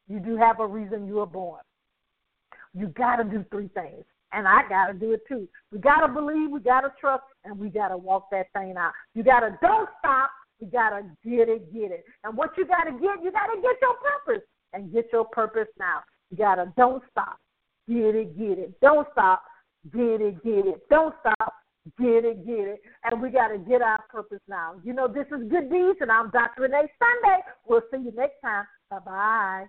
You 0.09 0.21
do 0.21 0.37
have 0.37 0.61
a 0.61 0.67
reason 0.67 1.09
you 1.09 1.15
were 1.15 1.27
born. 1.27 1.61
You 2.75 2.87
got 2.87 3.17
to 3.17 3.25
do 3.25 3.45
three 3.51 3.69
things. 3.75 4.05
And 4.33 4.47
I 4.47 4.63
got 4.69 4.87
to 4.87 4.95
do 4.95 5.11
it 5.11 5.23
too. 5.27 5.49
We 5.73 5.81
got 5.81 6.07
to 6.07 6.13
believe, 6.13 6.53
we 6.53 6.61
got 6.61 6.83
to 6.83 6.93
trust, 7.01 7.25
and 7.45 7.59
we 7.59 7.69
got 7.69 7.89
to 7.89 7.97
walk 7.97 8.31
that 8.31 8.47
thing 8.53 8.75
out. 8.79 8.93
You 9.15 9.25
got 9.25 9.41
to 9.41 9.59
don't 9.61 9.89
stop. 9.99 10.31
You 10.61 10.69
got 10.69 10.91
to 10.91 11.03
get 11.29 11.49
it, 11.49 11.73
get 11.73 11.91
it. 11.91 12.05
And 12.23 12.37
what 12.37 12.51
you 12.57 12.67
got 12.67 12.85
to 12.85 12.93
get, 12.93 13.25
you 13.25 13.33
got 13.33 13.47
to 13.47 13.61
get 13.61 13.75
your 13.83 13.97
purpose 13.99 14.47
and 14.73 14.93
get 14.93 15.07
your 15.13 15.25
purpose 15.25 15.67
now. 15.77 16.03
You 16.41 16.47
got 16.47 16.55
to 16.55 16.73
don't 16.75 17.03
stop. 17.11 17.37
Get 17.87 18.15
it, 18.17 18.39
get 18.39 18.59
it. 18.59 18.81
Don't 18.81 19.07
stop. 19.13 19.43
Get 19.93 20.23
it, 20.23 20.43
get 20.43 20.67
it. 20.67 20.89
Don't 20.89 21.15
stop. 21.21 21.53
Get 21.99 22.25
it, 22.25 22.47
get 22.47 22.67
it. 22.67 22.81
And 23.05 23.21
we 23.21 23.29
got 23.29 23.49
to 23.49 23.59
get 23.59 23.83
our 23.83 24.01
purpose 24.09 24.41
now. 24.49 24.77
You 24.83 24.95
know, 24.95 25.07
this 25.07 25.27
is 25.27 25.51
Good 25.51 25.71
Deeds, 25.71 25.99
and 26.01 26.11
I'm 26.11 26.31
Dr. 26.31 26.63
Renee 26.63 26.89
Sunday. 26.99 27.41
We'll 27.69 27.83
see 27.91 27.99
you 27.99 28.13
next 28.17 28.41
time. 28.43 28.65
Bye 28.89 28.99
bye. 29.05 29.67